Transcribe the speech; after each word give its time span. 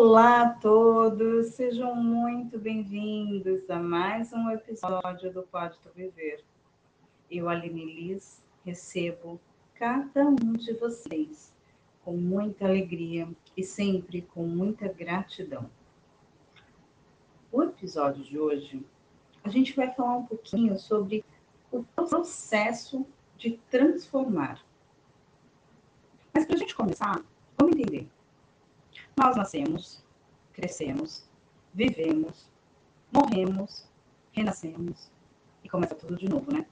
Olá 0.00 0.42
a 0.42 0.50
todos, 0.50 1.54
sejam 1.54 1.92
muito 1.96 2.56
bem-vindos 2.56 3.68
a 3.68 3.80
mais 3.80 4.32
um 4.32 4.48
episódio 4.48 5.32
do 5.32 5.42
Pode 5.42 5.76
Tu 5.80 5.90
Viver. 5.92 6.44
Eu, 7.28 7.48
Aline 7.48 7.84
Liz, 7.84 8.40
recebo 8.64 9.40
cada 9.74 10.24
um 10.24 10.52
de 10.52 10.72
vocês 10.74 11.52
com 12.04 12.16
muita 12.16 12.64
alegria 12.64 13.28
e 13.56 13.64
sempre 13.64 14.22
com 14.22 14.46
muita 14.46 14.86
gratidão. 14.86 15.68
O 17.50 17.64
episódio 17.64 18.22
de 18.22 18.38
hoje, 18.38 18.86
a 19.42 19.48
gente 19.48 19.74
vai 19.74 19.92
falar 19.92 20.18
um 20.18 20.26
pouquinho 20.26 20.78
sobre 20.78 21.24
o 21.72 21.82
processo 21.82 23.04
de 23.36 23.58
transformar. 23.68 24.64
Mas 26.32 26.46
para 26.46 26.54
a 26.54 26.58
gente 26.58 26.76
começar, 26.76 27.20
vamos 27.58 27.74
entender 27.74 28.08
nós 29.18 29.36
nascemos, 29.36 30.04
crescemos, 30.52 31.28
vivemos, 31.74 32.48
morremos, 33.12 33.90
renascemos 34.30 35.10
e 35.64 35.68
começa 35.68 35.96
tudo 35.96 36.16
de 36.16 36.28
novo, 36.28 36.52
né? 36.52 36.64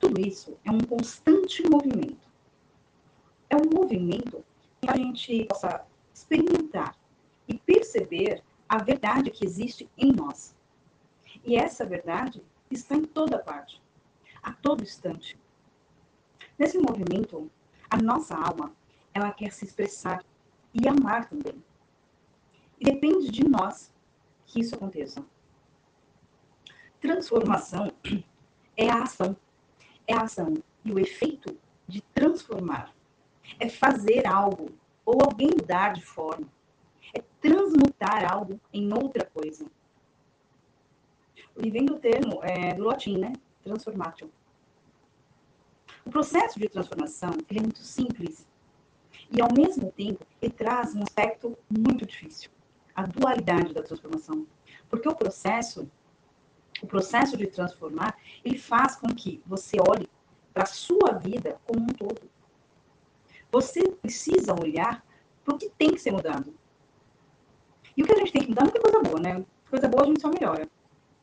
Tudo 0.00 0.20
isso 0.20 0.58
é 0.64 0.72
um 0.72 0.80
constante 0.80 1.62
movimento. 1.70 2.28
É 3.48 3.54
um 3.54 3.70
movimento 3.72 4.44
que 4.80 4.90
a 4.90 4.96
gente 4.96 5.44
possa 5.44 5.86
experimentar 6.12 6.98
e 7.46 7.56
perceber 7.56 8.42
a 8.68 8.78
verdade 8.78 9.30
que 9.30 9.44
existe 9.44 9.88
em 9.96 10.10
nós. 10.12 10.56
E 11.44 11.56
essa 11.56 11.86
verdade 11.86 12.42
está 12.72 12.96
em 12.96 13.04
toda 13.04 13.38
parte, 13.38 13.80
a 14.42 14.52
todo 14.52 14.82
instante. 14.82 15.38
Nesse 16.58 16.78
movimento, 16.78 17.48
a 17.88 17.96
nossa 17.98 18.34
alma, 18.34 18.74
ela 19.14 19.30
quer 19.30 19.52
se 19.52 19.64
expressar 19.64 20.24
e 20.72 20.86
amar 20.88 21.28
também. 21.28 21.62
E 22.78 22.84
depende 22.84 23.30
de 23.30 23.46
nós 23.48 23.92
que 24.46 24.60
isso 24.60 24.74
aconteça. 24.74 25.24
Transformação 27.00 27.92
é 28.76 28.88
a 28.90 29.02
ação. 29.02 29.36
É 30.06 30.14
a 30.14 30.22
ação 30.22 30.54
e 30.84 30.92
o 30.92 30.98
efeito 30.98 31.56
de 31.86 32.00
transformar. 32.14 32.94
É 33.58 33.68
fazer 33.68 34.26
algo 34.26 34.70
ou 35.04 35.18
alguém 35.22 35.48
mudar 35.48 35.92
de 35.92 36.04
forma. 36.04 36.46
É 37.14 37.22
transmutar 37.40 38.30
algo 38.30 38.60
em 38.72 38.92
outra 38.92 39.24
coisa. 39.24 39.66
E 41.56 41.70
vem 41.70 41.84
do 41.84 41.98
termo 41.98 42.40
é, 42.42 42.74
do 42.74 42.84
latim, 42.84 43.18
né? 43.18 43.32
Transformatio. 43.62 44.30
O 46.04 46.10
processo 46.10 46.58
de 46.58 46.68
transformação 46.68 47.30
é 47.48 47.60
muito 47.60 47.80
simples 47.80 48.46
e, 49.32 49.40
ao 49.40 49.48
mesmo 49.52 49.92
tempo, 49.92 50.26
ele 50.42 50.52
traz 50.52 50.94
um 50.94 51.02
aspecto 51.02 51.56
muito 51.68 52.04
difícil, 52.04 52.50
a 52.94 53.06
dualidade 53.06 53.72
da 53.72 53.82
transformação. 53.82 54.46
Porque 54.88 55.08
o 55.08 55.14
processo, 55.14 55.88
o 56.82 56.86
processo 56.86 57.36
de 57.36 57.46
transformar, 57.46 58.16
ele 58.44 58.58
faz 58.58 58.96
com 58.96 59.08
que 59.08 59.40
você 59.46 59.76
olhe 59.80 60.08
para 60.52 60.64
a 60.64 60.66
sua 60.66 61.12
vida 61.12 61.60
como 61.64 61.82
um 61.82 61.94
todo. 61.94 62.22
Você 63.52 63.88
precisa 63.90 64.52
olhar 64.52 65.04
para 65.44 65.54
o 65.54 65.58
que 65.58 65.70
tem 65.70 65.92
que 65.92 66.00
ser 66.00 66.12
mudado. 66.12 66.52
E 67.96 68.02
o 68.02 68.06
que 68.06 68.12
a 68.12 68.16
gente 68.16 68.32
tem 68.32 68.42
que 68.42 68.48
mudar 68.48 68.64
não 68.64 68.72
é 68.74 68.80
coisa 68.80 69.02
boa, 69.02 69.20
né? 69.20 69.44
Coisa 69.68 69.88
boa 69.88 70.02
a 70.04 70.06
gente 70.06 70.20
só 70.20 70.28
melhora. 70.28 70.68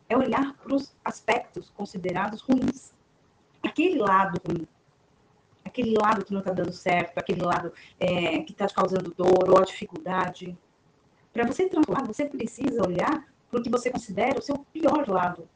É 0.08 0.18
olhar 0.18 0.54
para 0.56 0.74
os 0.74 0.96
aspectos 1.04 1.70
considerados 1.72 2.42
ruins. 2.42 2.94
Aquele 3.62 4.00
lado 4.00 4.40
ruim 4.48 4.66
aquele 5.78 5.94
lado 5.96 6.26
que 6.26 6.34
não 6.34 6.40
está 6.40 6.52
dando 6.52 6.74
certo, 6.74 7.20
aquele 7.20 7.42
lado 7.42 7.72
é, 8.00 8.40
que 8.42 8.52
está 8.52 8.66
te 8.66 8.74
causando 8.74 9.14
dor 9.16 9.48
ou 9.50 9.60
a 9.60 9.64
dificuldade. 9.64 10.58
Para 11.32 11.46
você 11.46 11.70
transformar, 11.70 12.08
você 12.08 12.26
precisa 12.26 12.82
olhar 12.82 13.28
para 13.50 13.60
o 13.60 13.64
que 13.64 13.70
você 13.70 13.92
considera 13.92 14.40
o 14.40 14.42
seu 14.42 14.58
pior 14.74 15.08
lado, 15.08 15.48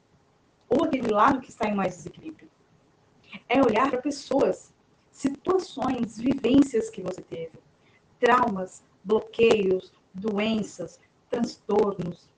ou 0.69 0.85
aquele 0.85 1.11
lado 1.11 1.41
que 1.41 1.49
está 1.49 1.67
em 1.67 1.73
mais 1.73 1.95
desequilíbrio. 1.97 2.49
É 3.49 3.59
olhar 3.61 3.89
para 3.89 4.01
pessoas, 4.01 4.73
situações, 5.09 6.17
vivências 6.17 6.89
que 6.89 7.01
você 7.01 7.21
teve, 7.21 7.53
traumas, 8.19 8.83
bloqueios, 9.03 9.91
doenças, 10.13 10.99
transtornos. 11.29 12.29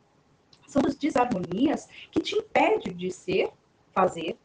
São 0.67 0.81
as 0.87 0.95
desarmonias 0.95 1.87
que 2.11 2.21
te 2.21 2.35
impedem 2.35 2.95
de 2.95 3.11
ser, 3.11 3.51
fazer, 3.91 4.37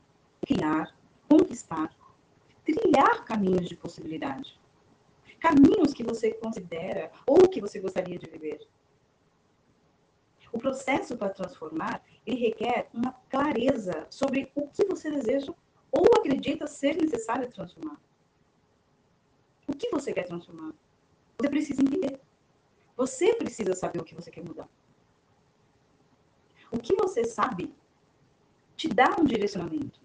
criar, 0.44 0.94
conquistar 1.28 1.91
trilhar 2.75 3.25
caminhos 3.25 3.69
de 3.69 3.77
possibilidade. 3.77 4.59
Caminhos 5.41 5.95
que 5.95 6.03
você 6.03 6.33
considera 6.33 7.11
ou 7.27 7.49
que 7.49 7.61
você 7.61 7.79
gostaria 7.79 8.19
de 8.19 8.29
viver. 8.29 8.67
O 10.53 10.59
processo 10.59 11.17
para 11.17 11.31
transformar, 11.31 12.03
ele 12.27 12.41
requer 12.41 12.89
uma 12.93 13.12
clareza 13.28 14.07
sobre 14.11 14.51
o 14.55 14.67
que 14.67 14.84
você 14.87 15.11
deseja 15.11 15.53
ou 15.93 16.05
acredita 16.19 16.67
ser 16.67 16.97
necessário 16.97 17.51
transformar. 17.51 18.01
O 19.67 19.73
que 19.73 19.91
você 19.91 20.12
quer 20.12 20.25
transformar? 20.25 20.73
Você 21.39 21.49
precisa 21.49 21.83
entender. 21.83 22.21
Você 22.97 23.34
precisa 23.34 23.75
saber 23.75 24.01
o 24.01 24.05
que 24.05 24.15
você 24.15 24.31
quer 24.31 24.45
mudar. 24.45 24.69
O 26.71 26.78
que 26.78 26.97
você 26.97 27.25
sabe 27.25 27.75
te 28.77 28.89
dá 28.89 29.17
um 29.21 29.25
direcionamento. 29.25 29.97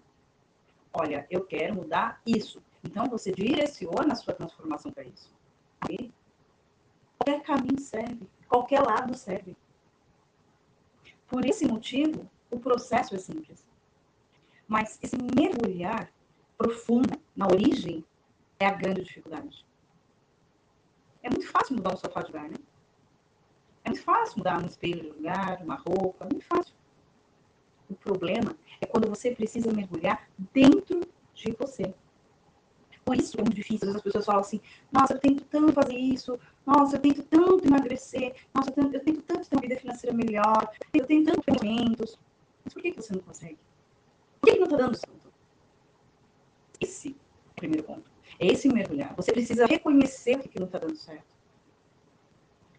Olha, 0.96 1.26
eu 1.28 1.44
quero 1.44 1.74
mudar 1.74 2.20
isso. 2.24 2.62
Então 2.84 3.06
você 3.06 3.32
direciona 3.32 4.12
a 4.12 4.16
sua 4.16 4.32
transformação 4.32 4.92
para 4.92 5.02
isso. 5.02 5.34
Aí, 5.80 6.12
qualquer 7.18 7.42
caminho 7.42 7.80
serve, 7.80 8.28
qualquer 8.48 8.80
lado 8.80 9.16
serve. 9.16 9.56
Por 11.26 11.44
esse 11.44 11.66
motivo, 11.66 12.30
o 12.48 12.60
processo 12.60 13.14
é 13.14 13.18
simples. 13.18 13.66
Mas 14.68 14.98
esse 15.02 15.16
mergulhar 15.16 16.12
profundo 16.56 17.20
na 17.34 17.46
origem 17.46 18.04
é 18.60 18.66
a 18.66 18.72
grande 18.72 19.02
dificuldade. 19.02 19.66
É 21.22 21.28
muito 21.28 21.50
fácil 21.50 21.74
mudar 21.74 21.94
um 21.94 21.96
sofá 21.96 22.20
de 22.20 22.28
lugar, 22.28 22.48
né? 22.48 22.56
É 23.82 23.90
muito 23.90 24.02
fácil 24.02 24.38
mudar 24.38 24.62
um 24.62 24.66
espelho 24.66 25.02
de 25.02 25.08
lugar, 25.08 25.60
uma 25.62 25.74
roupa, 25.74 26.24
é 26.24 26.28
muito 26.32 26.44
fácil. 26.44 26.74
O 27.94 27.96
problema 27.96 28.56
é 28.80 28.86
quando 28.86 29.08
você 29.08 29.30
precisa 29.30 29.72
mergulhar 29.72 30.28
dentro 30.52 31.00
de 31.32 31.52
você. 31.52 31.94
Por 33.04 33.16
isso 33.16 33.38
é 33.38 33.42
muito 33.42 33.54
difícil. 33.54 33.86
Às 33.88 33.94
vezes 33.94 33.96
as 33.96 34.02
pessoas 34.02 34.26
falam 34.26 34.40
assim: 34.40 34.60
nossa, 34.90 35.14
eu 35.14 35.20
tento 35.20 35.44
tanto 35.44 35.72
fazer 35.72 35.94
isso, 35.94 36.38
nossa, 36.66 36.96
eu 36.96 37.00
tento 37.00 37.22
tanto 37.22 37.66
emagrecer, 37.66 38.34
nossa, 38.52 38.70
eu 38.70 38.74
tento, 38.74 38.94
eu 38.94 39.00
tento 39.00 39.22
tanto 39.22 39.48
ter 39.48 39.56
uma 39.56 39.62
vida 39.62 39.76
financeira 39.76 40.16
melhor, 40.16 40.70
eu 40.92 41.06
tenho 41.06 41.24
tantos 41.24 41.44
pensamentos. 41.44 42.18
Mas 42.64 42.74
por 42.74 42.82
que 42.82 42.92
você 42.92 43.12
não 43.12 43.20
consegue? 43.20 43.58
Por 44.40 44.50
que 44.50 44.58
não 44.58 44.64
está 44.64 44.76
dando 44.76 44.96
certo? 44.96 45.32
Esse 46.80 47.10
é 47.10 47.50
o 47.52 47.54
primeiro 47.54 47.84
ponto. 47.84 48.10
É 48.40 48.46
esse 48.46 48.68
mergulhar. 48.68 49.14
Você 49.14 49.32
precisa 49.32 49.66
reconhecer 49.66 50.36
o 50.36 50.40
que 50.40 50.58
não 50.58 50.66
está 50.66 50.78
dando 50.78 50.96
certo. 50.96 51.32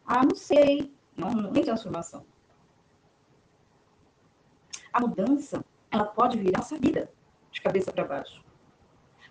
Ah, 0.05 0.25
não 0.25 0.35
sei. 0.35 0.91
Não, 1.15 1.31
não 1.31 1.53
tem 1.53 1.63
transformação. 1.63 2.25
A 4.95 5.01
mudança, 5.01 5.61
ela 5.91 6.05
pode 6.05 6.37
virar 6.37 6.59
nossa 6.59 6.77
vida 6.79 7.11
de 7.51 7.59
cabeça 7.61 7.91
para 7.91 8.05
baixo. 8.05 8.41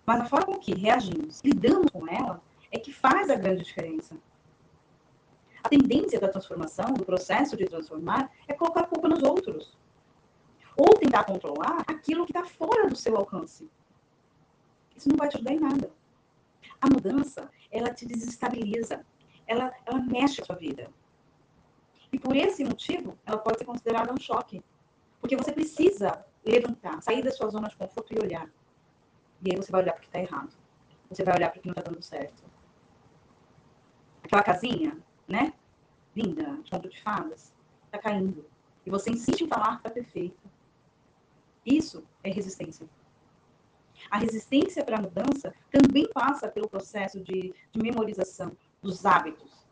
Mas 0.05 0.21
a 0.21 0.25
forma 0.25 0.45
com 0.45 0.59
que 0.59 0.75
reagimos, 0.75 1.41
lidamos 1.43 1.89
com 1.91 2.07
ela, 2.07 2.39
é 2.71 2.77
que 2.77 2.93
faz 2.93 3.31
a 3.31 3.35
grande 3.35 3.63
diferença. 3.63 4.15
A 5.63 5.67
tendência 5.67 6.19
da 6.19 6.27
transformação, 6.27 6.93
do 6.93 7.03
processo 7.03 7.57
de 7.57 7.65
transformar, 7.65 8.29
é 8.47 8.53
colocar 8.53 8.81
a 8.81 8.87
culpa 8.87 9.07
nos 9.07 9.23
outros. 9.23 9.75
Ou 10.77 10.89
tentar 10.99 11.23
controlar 11.23 11.83
aquilo 11.87 12.27
que 12.27 12.31
está 12.31 12.45
fora 12.45 12.87
do 12.87 12.95
seu 12.95 13.17
alcance. 13.17 13.67
Isso 14.95 15.09
não 15.09 15.17
vai 15.17 15.29
te 15.29 15.37
ajudar 15.37 15.51
em 15.51 15.59
nada. 15.59 15.91
A 16.79 16.87
mudança, 16.87 17.49
ela 17.71 17.91
te 17.91 18.05
desestabiliza. 18.05 19.03
Ela, 19.47 19.73
ela 19.83 19.99
mexe 19.99 20.43
a 20.43 20.45
sua 20.45 20.57
vida. 20.57 20.91
E 22.13 22.19
por 22.19 22.35
esse 22.35 22.63
motivo, 22.63 23.17
ela 23.25 23.39
pode 23.39 23.57
ser 23.57 23.65
considerada 23.65 24.13
um 24.13 24.19
choque. 24.19 24.63
Porque 25.19 25.35
você 25.35 25.51
precisa 25.51 26.25
levantar, 26.45 27.01
sair 27.01 27.23
da 27.23 27.31
sua 27.31 27.49
zona 27.49 27.67
de 27.67 27.75
conforto 27.75 28.13
e 28.13 28.23
olhar. 28.23 28.49
E 29.41 29.51
aí 29.51 29.57
você 29.57 29.71
vai 29.71 29.81
olhar 29.81 29.93
para 29.93 29.99
o 29.99 30.01
que 30.01 30.07
está 30.07 30.19
errado. 30.19 30.53
Você 31.09 31.23
vai 31.23 31.35
olhar 31.35 31.49
para 31.49 31.59
o 31.59 31.61
que 31.61 31.67
não 31.67 31.73
está 31.73 31.83
dando 31.83 32.01
certo. 32.01 32.43
Aquela 34.23 34.43
casinha, 34.43 34.97
né? 35.27 35.53
Linda, 36.15 36.57
de 36.63 36.71
conto 36.71 36.89
de 36.89 37.01
fadas, 37.01 37.53
está 37.85 37.97
caindo. 37.97 38.45
E 38.85 38.89
você 38.89 39.11
insiste 39.11 39.41
em 39.41 39.47
falar 39.47 39.71
que 39.71 39.87
está 39.87 39.89
perfeito. 39.89 40.39
Isso 41.65 42.03
é 42.23 42.29
resistência. 42.29 42.87
A 44.09 44.17
resistência 44.17 44.83
para 44.83 44.97
a 44.97 45.01
mudança 45.01 45.53
também 45.71 46.07
passa 46.13 46.47
pelo 46.47 46.69
processo 46.69 47.19
de, 47.19 47.53
de 47.71 47.81
memorização 47.81 48.55
dos 48.81 49.05
hábitos. 49.05 49.65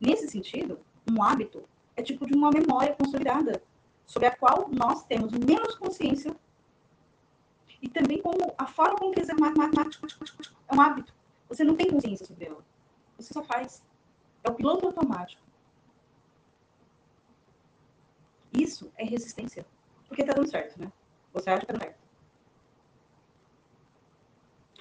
Nesse 0.00 0.28
sentido, 0.28 0.80
um 1.10 1.22
hábito 1.22 1.68
é 1.96 2.02
tipo 2.02 2.26
de 2.26 2.34
uma 2.34 2.50
memória 2.50 2.94
consolidada, 2.94 3.62
sobre 4.10 4.26
a 4.26 4.36
qual 4.36 4.68
nós 4.72 5.04
temos 5.04 5.30
menos 5.30 5.76
consciência 5.76 6.34
e 7.80 7.88
também 7.88 8.20
como 8.20 8.52
a 8.58 8.66
forma 8.66 8.98
como 8.98 9.14
que 9.14 9.34
matemática 9.34 10.04
é 10.68 10.74
um 10.74 10.80
hábito. 10.80 11.14
Você 11.48 11.62
não 11.62 11.76
tem 11.76 11.88
consciência 11.88 12.26
sobre 12.26 12.46
ela. 12.46 12.60
Você 13.16 13.32
só 13.32 13.44
faz. 13.44 13.84
É 14.42 14.50
o 14.50 14.54
piloto 14.54 14.86
automático. 14.86 15.40
Isso 18.52 18.90
é 18.96 19.04
resistência. 19.04 19.64
Porque 20.08 20.22
está 20.22 20.34
dando 20.34 20.50
certo, 20.50 20.80
né? 20.80 20.90
Você 21.32 21.48
acha 21.48 21.64
que 21.64 21.66
está 21.66 21.72
dando 21.72 21.84
certo. 21.84 22.00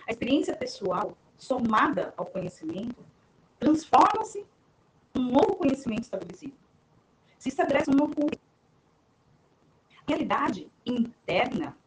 A 0.08 0.12
experiência 0.12 0.56
pessoal, 0.56 1.16
somada 1.38 2.16
ao 2.18 2.26
conhecimento, 2.26 3.06
transforma-se 3.60 4.44
um 5.16 5.22
novo 5.22 5.56
conhecimento 5.56 6.02
estabelecido. 6.02 6.58
Se 7.38 7.50
estabelece 7.50 7.92
um 7.92 7.94
novo 7.94 8.16
realidade 10.10 10.72
interna 10.86 11.78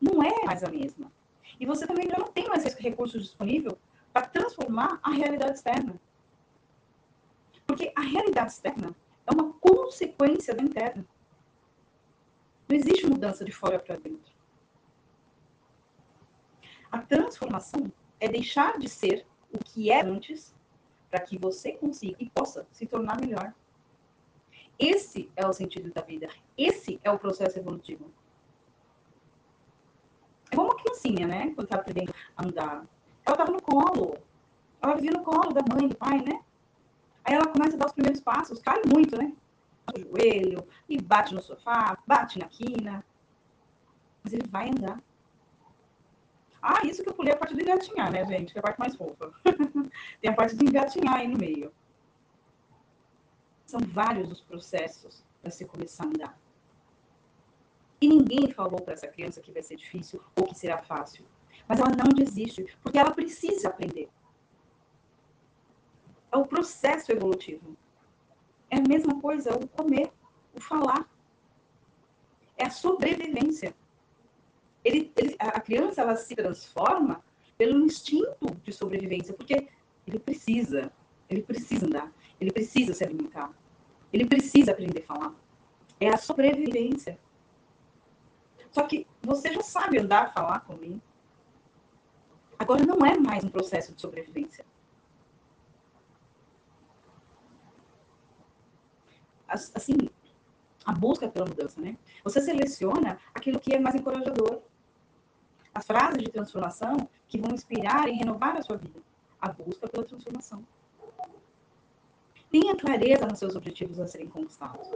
não 0.00 0.22
é 0.22 0.44
mais 0.44 0.62
a 0.62 0.70
mesma. 0.70 1.10
E 1.58 1.66
você 1.66 1.86
também 1.86 2.08
já 2.08 2.16
não 2.18 2.28
tem 2.28 2.48
mais 2.48 2.64
esse 2.64 2.80
recurso 2.80 3.18
disponível 3.18 3.76
para 4.12 4.28
transformar 4.28 5.00
a 5.02 5.10
realidade 5.10 5.54
externa. 5.54 6.00
Porque 7.66 7.92
a 7.96 8.00
realidade 8.00 8.52
externa 8.52 8.94
é 9.26 9.32
uma 9.32 9.52
consequência 9.54 10.54
da 10.54 10.62
interna. 10.62 11.04
Não 12.68 12.76
existe 12.76 13.06
mudança 13.06 13.44
de 13.44 13.50
fora 13.50 13.78
para 13.78 13.96
dentro. 13.96 14.32
A 16.90 16.98
transformação 16.98 17.92
é 18.20 18.28
deixar 18.28 18.78
de 18.78 18.88
ser 18.88 19.26
o 19.52 19.58
que 19.58 19.90
é 19.90 20.04
antes 20.04 20.54
para 21.10 21.20
que 21.20 21.38
você 21.38 21.72
consiga 21.72 22.16
e 22.20 22.30
possa 22.30 22.66
se 22.70 22.86
tornar 22.86 23.20
melhor. 23.20 23.52
Esse 24.78 25.30
é 25.34 25.46
o 25.46 25.52
sentido 25.52 25.92
da 25.92 26.02
vida. 26.02 26.28
Esse 26.56 27.00
é 27.02 27.10
o 27.10 27.18
processo 27.18 27.58
evolutivo. 27.58 28.12
É 30.50 30.56
como 30.56 30.68
uma 30.68 30.76
criancinha, 30.76 31.26
né? 31.26 31.52
Quando 31.54 31.64
está 31.64 31.76
aprendendo 31.76 32.14
a 32.36 32.46
andar. 32.46 32.86
Ela 33.24 33.34
estava 33.34 33.50
no 33.50 33.60
colo. 33.60 34.16
Ela 34.80 34.94
vivia 34.94 35.10
no 35.10 35.24
colo 35.24 35.52
da 35.52 35.62
mãe, 35.74 35.88
do 35.88 35.96
pai, 35.96 36.22
né? 36.22 36.40
Aí 37.24 37.34
ela 37.34 37.46
começa 37.48 37.76
a 37.76 37.78
dar 37.78 37.86
os 37.86 37.92
primeiros 37.92 38.20
passos, 38.20 38.60
cai 38.60 38.80
muito, 38.86 39.18
né? 39.18 39.32
No 39.94 40.02
joelho, 40.02 40.66
e 40.88 41.00
bate 41.00 41.34
no 41.34 41.42
sofá, 41.42 41.98
bate 42.06 42.38
na 42.38 42.46
quina. 42.46 43.04
Mas 44.22 44.32
ele 44.32 44.48
vai 44.48 44.68
andar. 44.70 45.02
Ah, 46.62 46.86
isso 46.86 47.02
que 47.02 47.08
eu 47.08 47.14
pulei 47.14 47.32
a 47.32 47.36
parte 47.36 47.54
do 47.54 47.60
engatinhar, 47.60 48.10
né, 48.10 48.24
gente? 48.26 48.52
Que 48.52 48.58
é 48.58 48.60
a 48.60 48.62
parte 48.62 48.78
mais 48.78 48.96
fofa. 48.96 49.32
Tem 50.20 50.30
a 50.30 50.34
parte 50.34 50.56
do 50.56 50.64
engatinhar 50.64 51.16
aí 51.16 51.28
no 51.28 51.38
meio. 51.38 51.72
São 53.68 53.80
vários 53.80 54.32
os 54.32 54.40
processos 54.40 55.22
para 55.42 55.50
se 55.50 55.66
começar 55.66 56.04
a 56.04 56.06
andar. 56.06 56.40
E 58.00 58.08
ninguém 58.08 58.50
falou 58.50 58.80
para 58.80 58.94
essa 58.94 59.06
criança 59.06 59.42
que 59.42 59.52
vai 59.52 59.62
ser 59.62 59.76
difícil 59.76 60.22
ou 60.34 60.46
que 60.46 60.54
será 60.54 60.78
fácil. 60.78 61.22
Mas 61.68 61.78
ela 61.78 61.90
não 61.90 62.08
desiste, 62.08 62.64
porque 62.82 62.98
ela 62.98 63.10
precisa 63.10 63.68
aprender. 63.68 64.08
É 66.32 66.36
o 66.38 66.46
processo 66.46 67.12
evolutivo. 67.12 67.76
É 68.70 68.78
a 68.78 68.88
mesma 68.88 69.20
coisa 69.20 69.54
o 69.54 69.68
comer, 69.68 70.10
o 70.54 70.60
falar. 70.62 71.06
É 72.56 72.64
a 72.64 72.70
sobrevivência. 72.70 73.74
Ele, 74.82 75.12
ele, 75.14 75.36
a 75.38 75.60
criança 75.60 76.00
ela 76.00 76.16
se 76.16 76.34
transforma 76.34 77.22
pelo 77.58 77.84
instinto 77.84 78.46
de 78.64 78.72
sobrevivência, 78.72 79.34
porque 79.34 79.68
ele 80.06 80.18
precisa, 80.18 80.90
ele 81.28 81.42
precisa 81.42 81.84
andar, 81.84 82.10
ele 82.40 82.52
precisa 82.52 82.94
se 82.94 83.04
alimentar, 83.04 83.52
ele 84.12 84.26
precisa 84.26 84.72
aprender 84.72 85.02
a 85.02 85.06
falar. 85.06 85.34
É 86.00 86.08
a 86.08 86.16
sobrevivência. 86.16 87.18
Só 88.70 88.86
que 88.86 89.06
você 89.22 89.52
já 89.52 89.62
sabe 89.62 89.98
andar, 89.98 90.32
falar 90.32 90.60
comigo. 90.60 91.00
Agora 92.58 92.84
não 92.84 93.04
é 93.06 93.18
mais 93.18 93.44
um 93.44 93.48
processo 93.48 93.92
de 93.92 94.00
sobrevivência. 94.00 94.64
Assim, 99.48 99.96
a 100.84 100.92
busca 100.92 101.28
pela 101.28 101.46
mudança, 101.46 101.80
né? 101.80 101.96
Você 102.22 102.40
seleciona 102.40 103.18
aquilo 103.34 103.60
que 103.60 103.74
é 103.74 103.78
mais 103.78 103.94
encorajador. 103.94 104.60
As 105.74 105.86
frases 105.86 106.22
de 106.22 106.30
transformação 106.30 107.08
que 107.28 107.38
vão 107.38 107.52
inspirar 107.52 108.08
e 108.08 108.12
renovar 108.12 108.56
a 108.56 108.62
sua 108.62 108.76
vida. 108.76 109.00
A 109.40 109.52
busca 109.52 109.88
pela 109.88 110.04
transformação. 110.04 110.64
Tenha 112.50 112.74
clareza 112.76 113.26
nos 113.26 113.38
seus 113.38 113.54
objetivos 113.54 114.00
a 114.00 114.06
serem 114.06 114.28
conquistados. 114.28 114.88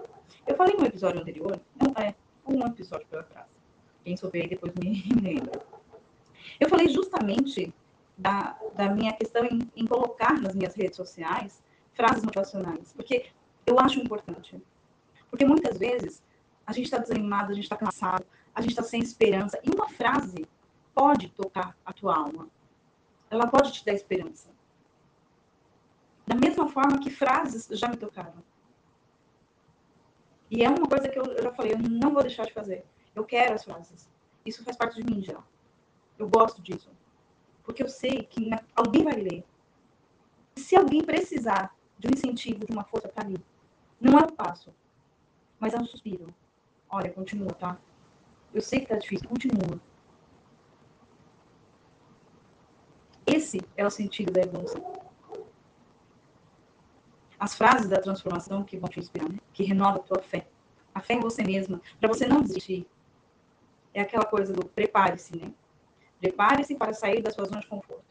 Eu 0.47 0.57
falei 0.57 0.77
no 0.77 0.87
episódio 0.87 1.21
anterior, 1.21 1.61
não 1.81 1.93
é 2.03 2.15
um 2.47 2.67
episódio 2.67 3.07
para 3.09 3.23
trás. 3.23 3.47
Quem 4.05 4.17
souber 4.17 4.49
depois 4.49 4.73
me 4.81 5.03
lembra. 5.21 5.63
Eu 6.59 6.69
falei 6.69 6.89
justamente 6.89 7.73
da, 8.17 8.59
da 8.75 8.89
minha 8.89 9.13
questão 9.13 9.45
em, 9.45 9.71
em 9.77 9.87
colocar 9.87 10.41
nas 10.41 10.55
minhas 10.55 10.75
redes 10.75 10.97
sociais 10.97 11.63
frases 11.93 12.25
motivacionais, 12.25 12.93
porque 12.93 13.27
eu 13.67 13.79
acho 13.79 14.01
importante. 14.01 14.61
Porque 15.31 15.45
muitas 15.45 15.79
vezes 15.79 16.23
a 16.67 16.73
gente 16.73 16.85
está 16.85 16.99
desanimado, 16.99 17.53
a 17.53 17.55
gente 17.55 17.65
está 17.65 17.77
cansado, 17.77 18.25
a 18.55 18.61
gente 18.61 18.71
está 18.71 18.83
sem 18.83 19.01
esperança. 19.01 19.59
E 19.63 19.71
uma 19.71 19.89
frase 19.89 20.47
pode 20.95 21.29
tocar 21.31 21.77
a 21.85 21.93
tua 21.93 22.17
alma. 22.17 22.49
Ela 23.31 23.47
pode 23.47 23.73
te 23.73 23.85
dar 23.85 23.93
esperança. 23.93 24.52
Da 26.27 26.35
mesma 26.37 26.69
forma 26.69 27.01
que 27.01 27.11
frases 27.11 27.67
já 27.71 27.89
me 27.89 27.97
tocaram. 27.97 28.43
E 30.51 30.63
é 30.63 30.69
uma 30.69 30.87
coisa 30.87 31.09
que 31.09 31.19
eu, 31.19 31.43
já 31.43 31.53
falei, 31.53 31.73
eu 31.73 31.79
não 31.79 32.13
vou 32.13 32.23
deixar 32.23 32.45
de 32.45 32.53
fazer. 32.53 32.85
Eu 33.15 33.25
quero 33.25 33.55
as 33.55 33.65
frases. 33.65 34.09
Isso 34.45 34.63
faz 34.65 34.77
parte 34.77 35.03
de 35.03 35.11
mim 35.11 35.23
já. 35.23 35.43
Eu 36.19 36.29
gosto 36.29 36.61
disso. 36.61 36.91
Porque 37.65 37.83
eu 37.83 37.89
sei 37.89 38.25
que 38.25 38.51
alguém 38.75 39.05
vai 39.05 39.15
ler. 39.15 39.45
Se 40.57 40.77
alguém 40.77 41.03
precisar 41.03 41.75
de 41.99 42.09
um 42.09 42.11
incentivo, 42.13 42.67
de 42.67 42.73
uma 42.73 42.85
força 42.85 43.09
para 43.09 43.25
mim, 43.27 43.39
não 44.01 44.19
é 44.19 44.25
um 44.25 44.37
passo, 44.37 44.75
mas 45.59 45.73
é 45.73 45.79
um 45.79 45.87
suspiro. 45.87 46.27
Olha, 46.91 47.11
continua, 47.11 47.53
tá? 47.55 47.79
Eu 48.53 48.61
sei 48.61 48.81
que 48.81 48.87
tá 48.87 48.97
difícil, 48.97 49.29
continua. 49.29 49.81
Esse 53.27 53.61
é 53.77 53.87
o 53.87 53.91
sentido 53.91 54.33
da 54.33 54.43
evolução. 54.43 55.02
As 57.43 57.57
frases 57.57 57.89
da 57.89 58.01
transformação 58.01 58.63
que 58.63 58.77
vão 58.77 58.89
te 58.89 59.01
inspirar, 59.01 59.29
né? 59.29 59.37
que 59.53 59.65
renova 59.65 59.97
a 59.97 60.01
tua 60.01 60.23
fé. 60.23 60.47
A 60.95 61.01
fé 61.01 61.15
em 61.15 61.21
você 61.21 61.43
mesma, 61.43 61.83
para 61.99 62.09
você 62.09 62.25
não 62.25 62.41
desistir. 62.41 62.87
É 63.93 64.01
aquela 64.01 64.25
coisa 64.25 64.53
do 64.53 64.65
prepare-se, 64.65 65.37
né? 65.37 65.53
Prepare-se 66.21 66.77
para 66.77 66.93
sair 66.93 67.21
da 67.21 67.33
sua 67.33 67.47
zona 67.47 67.61
de 67.61 67.67
conforto. 67.67 68.05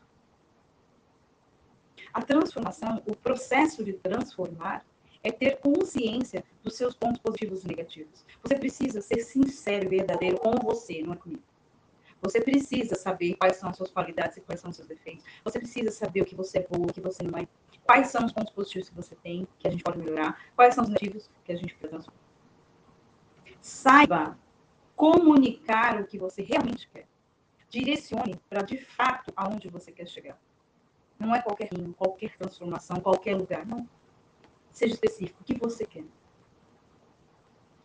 A 2.14 2.22
transformação, 2.22 3.02
o 3.08 3.16
processo 3.16 3.86
de 3.86 3.94
transformar, 3.94 4.86
é 5.24 5.32
ter 5.32 5.62
consciência 5.62 6.44
dos 6.62 6.76
seus 6.76 6.94
pontos 6.94 7.22
positivos 7.22 7.64
e 7.64 7.70
negativos. 7.70 8.26
Você 8.44 8.58
precisa 8.58 9.00
ser 9.00 9.22
sincero 9.22 9.86
e 9.86 9.88
verdadeiro 9.88 10.40
com 10.40 10.52
você, 10.62 11.02
não 11.04 11.14
é 11.14 11.16
comigo. 11.16 11.44
Você 12.22 12.42
precisa 12.42 12.96
saber 12.96 13.36
quais 13.36 13.56
são 13.56 13.70
as 13.70 13.78
suas 13.78 13.92
qualidades 13.92 14.36
e 14.36 14.42
quais 14.42 14.60
são 14.60 14.72
os 14.72 14.76
seus 14.76 14.90
defeitos. 14.90 15.24
Você 15.46 15.58
precisa 15.58 15.90
saber 15.90 16.22
o 16.22 16.26
que 16.26 16.36
você 16.36 16.60
é 16.60 16.68
bom, 16.70 16.84
o 16.84 16.94
que 16.94 17.00
você 17.00 17.24
não 17.24 17.40
é. 17.40 17.48
Quais 17.92 18.08
são 18.08 18.26
os 18.26 18.32
pontos 18.32 18.54
positivos 18.54 18.88
que 18.88 18.96
você 18.96 19.16
tem, 19.18 19.46
que 19.60 19.68
a 19.68 19.70
gente 19.70 19.84
pode 19.84 20.00
melhorar. 20.00 20.40
Quais 20.56 20.74
são 20.74 20.86
os 20.86 20.90
negativos 20.90 21.30
que 21.44 21.52
a 21.52 21.58
gente 21.58 21.76
precisa 21.76 21.90
transformar. 21.90 22.22
Saiba 23.60 24.40
comunicar 24.96 26.00
o 26.00 26.08
que 26.08 26.18
você 26.18 26.42
realmente 26.42 26.88
quer. 26.88 27.06
Direcione 27.68 28.40
para, 28.50 28.62
de 28.62 28.78
fato, 28.78 29.34
aonde 29.36 29.68
você 29.68 29.92
quer 29.92 30.08
chegar. 30.08 30.40
Não 31.20 31.36
é 31.36 31.42
qualquer 31.42 31.68
rio, 31.74 31.94
qualquer 31.96 32.34
transformação, 32.38 32.96
qualquer 33.02 33.36
lugar. 33.36 33.66
Não 33.66 33.86
Seja 34.72 34.94
específico. 34.94 35.42
O 35.42 35.44
que 35.44 35.60
você 35.60 35.86
quer? 35.86 36.06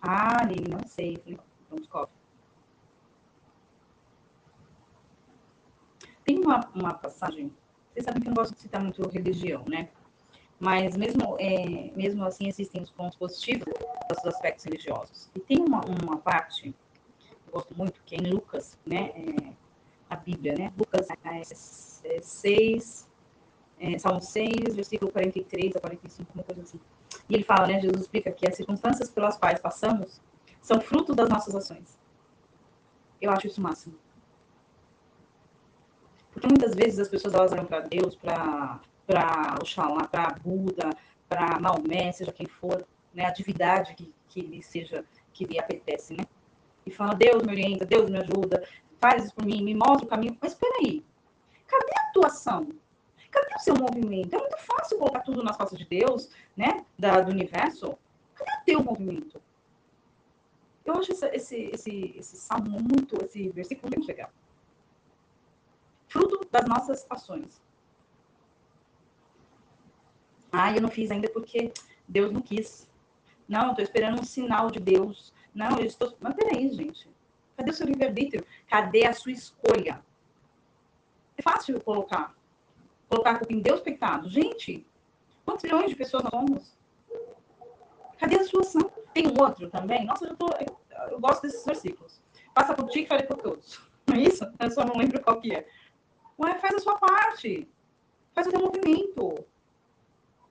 Ah, 0.00 0.44
Lili, 0.44 0.70
não 0.70 0.86
sei. 0.86 1.20
então 1.26 1.78
descobre. 1.78 2.14
Tem 6.22 6.38
uma, 6.38 6.60
uma 6.76 6.94
passagem, 6.94 7.52
vocês 7.96 8.04
sabem 8.04 8.20
que 8.20 8.28
eu 8.28 8.34
não 8.34 8.36
gosto 8.36 8.54
de 8.54 8.60
citar 8.60 8.82
muito 8.82 9.08
religião, 9.08 9.64
né? 9.66 9.88
Mas 10.60 10.96
mesmo, 10.96 11.36
é, 11.38 11.90
mesmo 11.96 12.24
assim 12.26 12.46
existem 12.46 12.82
os 12.82 12.90
pontos 12.90 13.16
positivos 13.16 13.64
dos 13.64 14.26
aspectos 14.26 14.66
religiosos. 14.66 15.30
E 15.34 15.40
tem 15.40 15.58
uma, 15.58 15.80
uma 15.80 16.18
parte, 16.18 16.74
eu 17.46 17.52
gosto 17.52 17.74
muito, 17.74 18.02
que 18.04 18.14
é 18.14 18.18
em 18.18 18.30
Lucas, 18.30 18.78
né? 18.84 19.12
É, 19.16 19.52
a 20.10 20.16
Bíblia, 20.16 20.54
né? 20.58 20.72
Lucas 20.76 21.08
é, 21.08 21.40
é 22.04 22.20
6, 22.20 23.08
é, 23.80 23.98
Salmo 23.98 24.20
6, 24.20 24.74
versículo 24.74 25.10
43 25.10 25.76
a 25.76 25.80
45, 25.80 26.32
uma 26.34 26.44
coisa 26.44 26.62
assim. 26.62 26.80
E 27.30 27.34
ele 27.34 27.44
fala, 27.44 27.66
né, 27.66 27.80
Jesus 27.80 28.02
explica 28.02 28.30
que 28.30 28.46
as 28.46 28.56
circunstâncias 28.56 29.08
pelas 29.08 29.38
quais 29.38 29.58
passamos 29.58 30.20
são 30.60 30.80
fruto 30.82 31.14
das 31.14 31.30
nossas 31.30 31.54
ações. 31.54 31.98
Eu 33.22 33.30
acho 33.30 33.46
isso 33.46 33.58
o 33.58 33.64
máximo. 33.64 33.98
Porque 36.36 36.48
muitas 36.48 36.74
vezes 36.74 36.98
as 36.98 37.08
pessoas 37.08 37.32
elas 37.32 37.50
olham 37.50 37.64
para 37.64 37.80
Deus, 37.80 38.14
para 38.14 39.54
Oxalá, 39.58 40.06
para 40.06 40.34
Buda, 40.34 40.90
para 41.26 41.58
Maomé, 41.58 42.12
seja 42.12 42.30
quem 42.30 42.46
for, 42.46 42.86
né, 43.14 43.24
a 43.24 43.30
divindade 43.30 43.94
que, 43.94 44.12
que 44.28 44.42
lhe 44.42 44.62
seja, 44.62 45.02
que 45.32 45.46
lhe 45.46 45.58
apetece, 45.58 46.12
né? 46.12 46.26
E 46.84 46.90
fala, 46.90 47.14
Deus 47.14 47.42
me 47.42 47.52
orienta, 47.52 47.86
Deus 47.86 48.10
me 48.10 48.18
ajuda, 48.18 48.62
faz 49.00 49.24
isso 49.24 49.34
por 49.34 49.46
mim, 49.46 49.64
me 49.64 49.74
mostra 49.74 50.04
o 50.04 50.06
caminho. 50.06 50.36
Mas 50.38 50.52
espera 50.52 50.74
aí, 50.80 51.02
cadê 51.66 51.92
a 51.96 52.08
atuação? 52.10 52.68
Cadê 53.30 53.54
o 53.54 53.58
seu 53.58 53.74
movimento? 53.74 54.34
É 54.34 54.38
muito 54.38 54.58
fácil 54.58 54.98
colocar 54.98 55.20
tudo 55.20 55.42
nas 55.42 55.56
costas 55.56 55.78
de 55.78 55.86
Deus, 55.86 56.28
né? 56.54 56.84
Da, 56.98 57.18
do 57.22 57.32
universo. 57.32 57.96
Cadê 58.34 58.50
o 58.50 58.64
teu 58.66 58.84
movimento? 58.84 59.40
Eu 60.84 60.96
acho 60.96 61.12
esse, 61.12 61.26
esse, 61.28 61.70
esse, 61.72 62.14
esse 62.18 62.36
salmo 62.36 62.78
muito, 62.78 63.24
esse 63.24 63.48
versículo 63.48 63.90
muito 63.96 64.06
legal. 64.06 64.28
Fruto 66.08 66.46
das 66.50 66.66
nossas 66.66 67.06
ações. 67.10 67.60
Ah, 70.52 70.72
eu 70.72 70.80
não 70.80 70.88
fiz 70.88 71.10
ainda 71.10 71.28
porque 71.28 71.72
Deus 72.08 72.32
não 72.32 72.40
quis. 72.40 72.88
Não, 73.48 73.64
eu 73.64 73.70
estou 73.70 73.84
esperando 73.84 74.20
um 74.20 74.24
sinal 74.24 74.70
de 74.70 74.80
Deus. 74.80 75.32
Não, 75.54 75.78
eu 75.78 75.86
estou. 75.86 76.16
Mas 76.20 76.34
peraí, 76.34 76.68
gente. 76.72 77.10
Cadê 77.56 77.70
o 77.70 77.74
seu 77.74 77.86
livre-arbítrio? 77.86 78.44
Cadê 78.66 79.06
a 79.06 79.12
sua 79.12 79.32
escolha? 79.32 80.04
É 81.36 81.42
fácil 81.42 81.80
colocar. 81.80 82.34
Colocar 83.08 83.32
a 83.32 83.38
culpa 83.38 83.52
em 83.52 83.60
Deus 83.60 83.80
pecado. 83.80 84.28
Gente, 84.28 84.86
quantos 85.44 85.64
milhões 85.64 85.90
de 85.90 85.96
pessoas 85.96 86.24
somos? 86.30 86.76
Cadê 88.18 88.36
a 88.36 88.44
sua 88.44 88.60
ação? 88.60 88.90
Tem 89.12 89.26
um 89.26 89.40
outro 89.40 89.70
também. 89.70 90.04
Nossa, 90.04 90.26
eu, 90.26 90.36
tô, 90.36 90.48
eu 91.10 91.20
gosto 91.20 91.42
desses 91.42 91.64
versículos. 91.64 92.20
Passa 92.54 92.74
por 92.74 92.88
ti 92.88 93.02
e 93.02 93.06
fale 93.06 93.24
por 93.24 93.36
todos. 93.36 93.80
Não 94.06 94.16
é 94.16 94.20
isso? 94.20 94.44
Eu 94.58 94.70
só 94.70 94.84
não 94.84 94.96
lembro 94.96 95.22
qual 95.22 95.40
que 95.40 95.54
é. 95.54 95.66
Ué, 96.38 96.54
faz 96.58 96.74
a 96.74 96.78
sua 96.80 96.98
parte. 96.98 97.68
Faz 98.34 98.46
o 98.46 98.50
seu 98.50 98.60
movimento. 98.60 99.44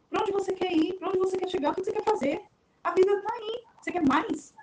Para 0.10 0.22
onde 0.22 0.32
você 0.32 0.54
quer 0.54 0.72
ir? 0.72 0.94
Para 0.94 1.10
onde 1.10 1.20
você 1.20 1.38
quer 1.38 1.50
chegar? 1.50 1.72
O 1.72 1.76
que 1.76 1.84
você 1.84 1.92
quer 1.92 2.04
fazer? 2.04 2.42
A 2.84 2.92
vida 2.92 3.12
está 3.12 3.34
aí. 3.34 3.64
Você 3.82 3.92
quer 3.92 4.08
mais? 4.08 4.54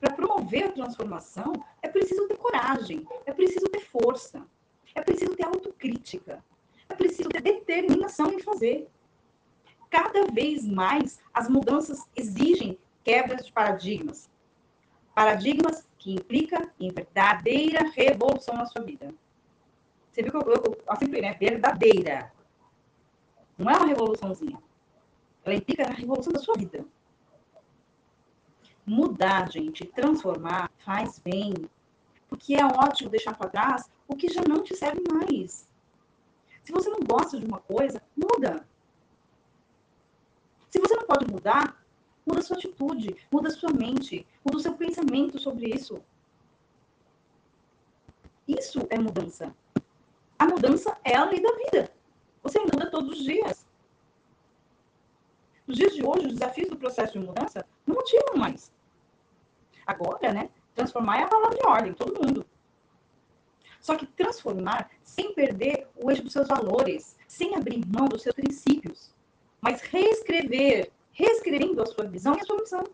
Para 0.00 0.14
promover 0.14 0.64
a 0.64 0.72
transformação, 0.72 1.52
é 1.82 1.88
preciso 1.88 2.28
ter 2.28 2.36
coragem, 2.36 3.04
é 3.26 3.32
preciso 3.32 3.66
ter 3.66 3.80
força, 3.80 4.46
é 4.94 5.02
preciso 5.02 5.34
ter 5.34 5.44
autocrítica, 5.44 6.44
é 6.88 6.94
preciso 6.94 7.28
ter 7.30 7.42
determinação 7.42 8.32
em 8.32 8.38
fazer. 8.38 8.88
Cada 9.90 10.26
vez 10.26 10.64
mais 10.64 11.20
as 11.34 11.48
mudanças 11.48 12.08
exigem 12.14 12.78
quebras 13.02 13.44
de 13.46 13.52
paradigmas. 13.52 14.30
Paradigmas 15.14 15.84
que 15.98 16.12
implicam 16.12 16.70
em 16.78 16.92
verdadeira 16.92 17.90
revolução 17.90 18.54
na 18.54 18.66
sua 18.66 18.82
vida. 18.82 19.12
Você 20.18 20.22
viu 20.24 20.32
que 20.32 20.48
eu, 20.48 20.52
eu, 20.52 20.96
sempre, 20.96 21.20
né? 21.20 21.34
Verdadeira. 21.34 22.32
Não 23.56 23.70
é 23.70 23.76
uma 23.76 23.86
revoluçãozinha. 23.86 24.60
Ela 25.44 25.54
implica 25.54 25.84
na 25.84 25.94
revolução 25.94 26.32
da 26.32 26.40
sua 26.40 26.56
vida. 26.56 26.84
Mudar, 28.84 29.48
gente, 29.48 29.86
transformar, 29.86 30.72
faz 30.78 31.20
bem. 31.20 31.54
Porque 32.28 32.56
é 32.56 32.66
ótimo 32.66 33.10
deixar 33.10 33.36
para 33.38 33.48
trás 33.48 33.88
o 34.08 34.16
que 34.16 34.28
já 34.28 34.42
não 34.42 34.60
te 34.64 34.74
serve 34.74 35.04
mais. 35.08 35.68
Se 36.64 36.72
você 36.72 36.90
não 36.90 36.98
gosta 36.98 37.38
de 37.38 37.46
uma 37.46 37.60
coisa, 37.60 38.02
muda. 38.16 38.66
Se 40.68 40.80
você 40.80 40.96
não 40.96 41.06
pode 41.06 41.30
mudar, 41.30 41.80
muda 42.26 42.42
sua 42.42 42.56
atitude, 42.56 43.14
muda 43.30 43.50
sua 43.50 43.72
mente, 43.72 44.26
muda 44.44 44.56
o 44.56 44.60
seu 44.60 44.74
pensamento 44.74 45.38
sobre 45.38 45.68
isso. 45.68 46.02
Isso 48.48 48.84
é 48.90 48.98
mudança. 48.98 49.54
A 50.38 50.46
mudança 50.46 50.96
é 51.04 51.16
a 51.16 51.24
lei 51.24 51.40
da 51.40 51.52
vida. 51.52 51.90
Você 52.42 52.58
muda 52.60 52.90
todos 52.90 53.18
os 53.18 53.24
dias. 53.24 53.66
Nos 55.66 55.76
dias 55.76 55.94
de 55.94 56.04
hoje, 56.04 56.26
os 56.26 56.32
desafios 56.32 56.70
do 56.70 56.76
processo 56.76 57.12
de 57.12 57.18
mudança 57.18 57.66
não 57.86 57.96
motivam 57.96 58.36
mais. 58.36 58.72
Agora, 59.86 60.32
né? 60.32 60.50
Transformar 60.74 61.18
é 61.18 61.22
a 61.24 61.28
palavra 61.28 61.58
de 61.58 61.66
ordem, 61.66 61.92
todo 61.92 62.24
mundo. 62.24 62.46
Só 63.80 63.96
que 63.96 64.06
transformar 64.06 64.90
sem 65.02 65.34
perder 65.34 65.88
o 65.96 66.10
eixo 66.10 66.22
dos 66.22 66.32
seus 66.32 66.46
valores, 66.46 67.16
sem 67.26 67.56
abrir 67.56 67.84
mão 67.86 68.08
dos 68.08 68.22
seus 68.22 68.34
princípios, 68.34 69.14
mas 69.60 69.82
reescrever, 69.82 70.90
reescrevendo 71.12 71.82
a 71.82 71.86
sua 71.86 72.04
visão 72.06 72.36
e 72.36 72.40
a 72.40 72.44
sua 72.44 72.56
missão. 72.56 72.84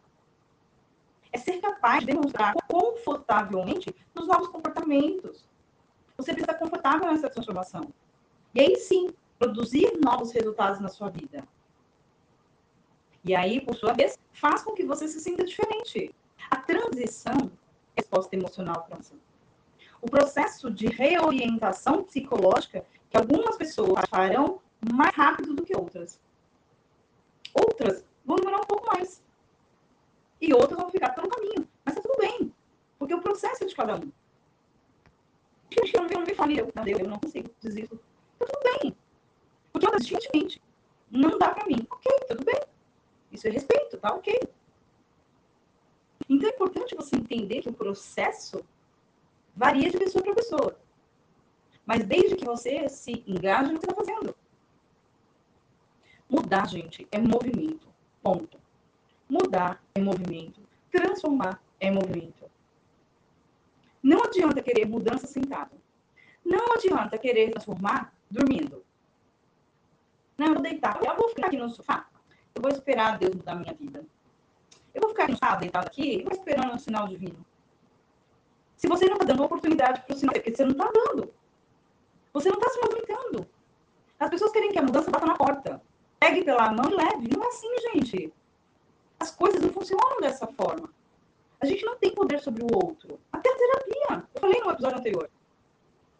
É 1.32 1.38
ser 1.38 1.60
capaz 1.60 2.00
de 2.00 2.06
demonstrar 2.06 2.54
confortavelmente 2.68 3.94
nos 4.14 4.26
novos 4.26 4.48
comportamentos. 4.48 5.48
Você 6.16 6.32
precisa 6.32 6.52
estar 6.52 6.58
confortável 6.58 7.10
nessa 7.10 7.28
transformação. 7.28 7.92
E 8.54 8.60
aí 8.60 8.76
sim, 8.76 9.08
produzir 9.38 9.98
novos 10.02 10.32
resultados 10.32 10.80
na 10.80 10.88
sua 10.88 11.10
vida. 11.10 11.44
E 13.24 13.34
aí, 13.34 13.60
por 13.60 13.74
sua 13.74 13.92
vez, 13.92 14.18
faz 14.32 14.62
com 14.62 14.72
que 14.72 14.84
você 14.84 15.08
se 15.08 15.18
sinta 15.20 15.44
diferente. 15.44 16.14
A 16.50 16.56
transição 16.56 17.50
é 17.96 18.00
resposta 18.00 18.36
emocional 18.36 18.84
para 18.84 18.96
você. 18.96 19.14
O 20.00 20.10
processo 20.10 20.70
de 20.70 20.86
reorientação 20.86 22.04
psicológica 22.04 22.84
que 23.08 23.16
algumas 23.16 23.56
pessoas 23.56 24.04
farão 24.10 24.60
mais 24.92 25.14
rápido 25.14 25.54
do 25.54 25.64
que 25.64 25.74
outras. 25.74 26.20
Outras 27.54 28.04
vão 28.24 28.36
demorar 28.36 28.58
um 28.58 28.66
pouco 28.66 28.86
mais. 28.94 29.22
E 30.40 30.52
outras 30.52 30.78
vão 30.78 30.90
ficar 30.90 31.10
pelo 31.10 31.28
caminho. 31.28 31.66
Mas 31.84 31.94
tá 31.94 32.02
tudo 32.02 32.18
bem. 32.18 32.52
Porque 32.98 33.14
o 33.14 33.22
processo 33.22 33.64
é 33.64 33.66
de 33.66 33.74
cada 33.74 33.96
um. 33.96 34.12
Gente, 35.70 35.94
eu 35.94 36.02
não, 36.02 36.10
eu 36.10 36.18
não 36.18 36.26
me 36.26 36.34
fale, 36.34 36.58
eu, 36.58 36.72
eu 36.86 37.08
não 37.08 37.18
consigo, 37.18 37.50
desisto. 37.60 37.98
Tá 38.38 38.46
tudo 38.46 38.80
bem. 38.80 38.96
Porque 39.72 39.86
outras, 39.86 40.06
gente, 40.06 40.62
não 41.10 41.38
dá 41.38 41.50
para 41.50 41.66
mim. 41.66 41.86
Ok, 41.90 42.12
tudo 42.28 42.44
bem. 42.44 42.60
Isso 43.32 43.48
é 43.48 43.50
respeito, 43.50 43.98
tá 43.98 44.14
ok. 44.14 44.40
Então 46.28 46.48
é 46.48 46.52
importante 46.52 46.94
você 46.94 47.16
entender 47.16 47.62
que 47.62 47.68
o 47.68 47.72
processo 47.72 48.64
varia 49.54 49.90
de 49.90 49.98
pessoa 49.98 50.22
para 50.22 50.34
pessoa. 50.34 50.78
Mas 51.84 52.04
desde 52.04 52.36
que 52.36 52.44
você 52.44 52.88
se 52.88 53.22
engaje 53.26 53.72
no 53.72 53.78
que 53.78 53.86
está 53.86 53.94
fazendo. 53.94 54.34
Mudar, 56.28 56.66
gente, 56.68 57.06
é 57.10 57.18
movimento. 57.18 57.86
Ponto. 58.22 58.58
Mudar 59.28 59.82
é 59.94 60.00
movimento. 60.00 60.60
Transformar 60.90 61.62
é 61.78 61.90
movimento. 61.90 62.43
Não 64.04 64.22
adianta 64.22 64.62
querer 64.62 64.86
mudança 64.86 65.26
sentado. 65.26 65.70
Não 66.44 66.74
adianta 66.74 67.16
querer 67.16 67.50
transformar 67.52 68.12
dormindo. 68.30 68.84
Não, 70.36 70.48
eu 70.48 70.52
vou 70.52 70.62
deitar. 70.62 71.02
Eu 71.02 71.16
vou 71.16 71.30
ficar 71.30 71.46
aqui 71.46 71.56
no 71.56 71.70
sofá. 71.70 72.06
Eu 72.54 72.60
vou 72.60 72.70
esperar 72.70 73.18
Deus 73.18 73.34
mudar 73.34 73.54
minha 73.54 73.72
vida. 73.72 74.04
Eu 74.92 75.00
vou 75.00 75.08
ficar 75.08 75.30
sofá, 75.30 75.56
deitado 75.56 75.86
aqui, 75.86 76.18
eu 76.18 76.24
vou 76.24 76.32
esperando 76.32 76.74
um 76.74 76.78
sinal 76.78 77.08
divino. 77.08 77.46
Se 78.76 78.86
você 78.86 79.06
não 79.06 79.14
está 79.14 79.24
dando 79.24 79.42
oportunidade 79.42 80.02
para 80.02 80.14
o 80.14 80.18
sinal, 80.18 80.36
é 80.36 80.38
porque 80.38 80.54
você 80.54 80.64
não 80.64 80.72
está 80.72 80.90
dando. 80.92 81.32
Você 82.34 82.50
não 82.50 82.58
está 82.58 82.70
se 82.70 82.80
movimentando. 82.82 83.48
As 84.20 84.28
pessoas 84.28 84.52
querem 84.52 84.70
que 84.70 84.78
a 84.78 84.82
mudança 84.82 85.10
bata 85.10 85.24
na 85.24 85.34
porta. 85.34 85.80
Pegue 86.20 86.44
pela 86.44 86.70
mão 86.70 86.90
e 86.90 86.94
leve. 86.94 87.34
Não 87.34 87.42
é 87.42 87.48
assim, 87.48 87.74
gente. 87.94 88.34
As 89.18 89.30
coisas 89.30 89.62
não 89.62 89.72
funcionam 89.72 90.20
dessa 90.20 90.46
forma. 90.46 90.90
A 91.60 91.66
gente 91.66 91.84
não 91.84 91.96
tem 91.96 92.14
poder 92.14 92.40
sobre 92.40 92.62
o 92.62 92.68
outro. 92.74 93.18
Até 93.32 93.50
a 93.50 93.56
terapia. 93.56 94.28
Eu 94.34 94.40
falei 94.40 94.60
no 94.60 94.70
episódio 94.70 94.98
anterior. 94.98 95.30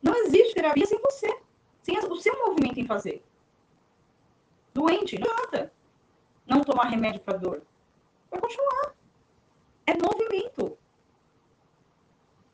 Não 0.03 0.15
existe 0.17 0.55
terapia 0.55 0.87
sem 0.87 0.99
você. 0.99 1.39
Sem 1.83 1.99
o 1.99 2.17
seu 2.17 2.35
movimento 2.47 2.81
em 2.81 2.87
fazer. 2.87 3.23
Doente, 4.73 5.19
não 5.19 5.31
adianta 5.31 5.73
não 6.47 6.63
tomar 6.63 6.85
remédio 6.85 7.21
para 7.21 7.39
dor. 7.39 7.63
Vai 8.31 8.41
continuar. 8.41 8.95
É 9.87 9.95
movimento. 9.95 10.79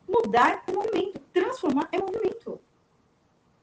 Mudar 0.08 0.64
é 0.66 0.72
movimento. 0.72 1.20
Transformar 1.32 1.88
é 1.92 1.98
movimento. 1.98 2.60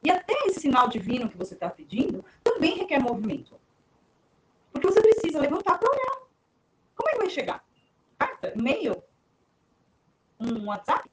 E 0.03 0.11
até 0.11 0.33
esse 0.45 0.61
sinal 0.61 0.87
divino 0.87 1.29
que 1.29 1.37
você 1.37 1.53
está 1.53 1.69
pedindo 1.69 2.23
também 2.43 2.77
requer 2.77 2.99
movimento. 2.99 3.59
Porque 4.71 4.87
você 4.87 5.01
precisa 5.01 5.39
levantar 5.39 5.77
para 5.77 5.89
olhar. 5.89 6.27
Como 6.95 7.09
é 7.09 7.11
que 7.13 7.17
vai 7.19 7.29
chegar? 7.29 7.65
Carta? 8.17 8.53
E-mail? 8.55 9.03
Um 10.39 10.67
WhatsApp? 10.67 11.09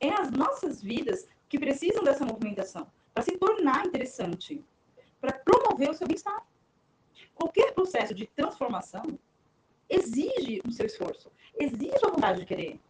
É 0.00 0.12
as 0.20 0.30
nossas 0.30 0.82
vidas 0.82 1.28
que 1.48 1.58
precisam 1.58 2.02
dessa 2.02 2.24
movimentação 2.24 2.90
para 3.12 3.22
se 3.22 3.36
tornar 3.36 3.86
interessante, 3.86 4.64
para 5.20 5.38
promover 5.38 5.90
o 5.90 5.94
seu 5.94 6.06
bem-estar. 6.06 6.46
Qualquer 7.34 7.72
processo 7.72 8.14
de 8.14 8.26
transformação 8.26 9.02
exige 9.88 10.62
o 10.66 10.72
seu 10.72 10.86
esforço, 10.86 11.30
exige 11.54 12.04
a 12.04 12.10
vontade 12.10 12.40
de 12.40 12.46
querer. 12.46 12.80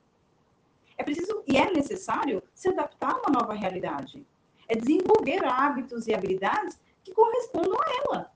É 0.96 1.02
preciso 1.02 1.42
e 1.46 1.56
é 1.56 1.70
necessário 1.72 2.42
se 2.54 2.68
adaptar 2.68 3.12
a 3.12 3.18
uma 3.18 3.40
nova 3.40 3.54
realidade. 3.54 4.24
É 4.68 4.76
desenvolver 4.76 5.44
hábitos 5.44 6.06
e 6.06 6.14
habilidades 6.14 6.80
que 7.02 7.12
correspondam 7.12 7.78
a 7.80 7.90
ela. 8.04 8.32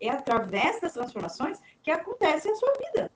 É 0.00 0.10
através 0.10 0.80
das 0.80 0.92
transformações 0.92 1.58
que 1.82 1.90
acontece 1.90 2.50
a 2.50 2.54
sua 2.54 2.72
vida. 2.74 3.10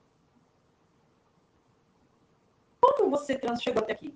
Como 2.85 3.11
você 3.11 3.41
chegou 3.61 3.83
até 3.83 3.93
aqui? 3.93 4.15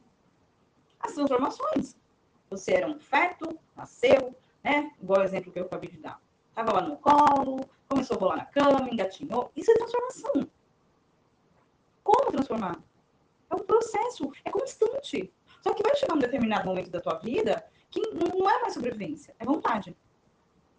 As 1.00 1.14
transformações. 1.14 1.96
Você 2.50 2.74
era 2.74 2.86
um 2.86 2.98
feto, 2.98 3.58
nasceu, 3.74 4.34
né? 4.62 4.92
Igual 5.00 5.20
o 5.20 5.24
exemplo 5.24 5.50
que 5.50 5.58
eu 5.58 5.64
acabei 5.64 5.90
de 5.90 5.98
dar. 5.98 6.20
Estava 6.50 6.74
lá 6.74 6.82
no 6.82 6.96
colo, 6.98 7.68
começou 7.88 8.16
a 8.16 8.20
rolar 8.20 8.36
na 8.36 8.44
cama, 8.44 8.90
engatinhou. 8.90 9.50
Isso 9.56 9.70
é 9.70 9.74
transformação. 9.74 10.48
Como 12.02 12.32
transformar? 12.32 12.78
É 13.50 13.54
um 13.54 13.60
processo, 13.60 14.30
é 14.44 14.50
constante. 14.50 15.32
Só 15.62 15.72
que 15.72 15.82
vai 15.82 15.96
chegar 15.96 16.14
um 16.14 16.18
determinado 16.18 16.66
momento 16.66 16.90
da 16.90 17.00
tua 17.00 17.14
vida 17.14 17.64
que 17.90 18.00
não 18.12 18.48
é 18.48 18.60
mais 18.60 18.74
sobrevivência, 18.74 19.34
é 19.38 19.44
vontade. 19.44 19.96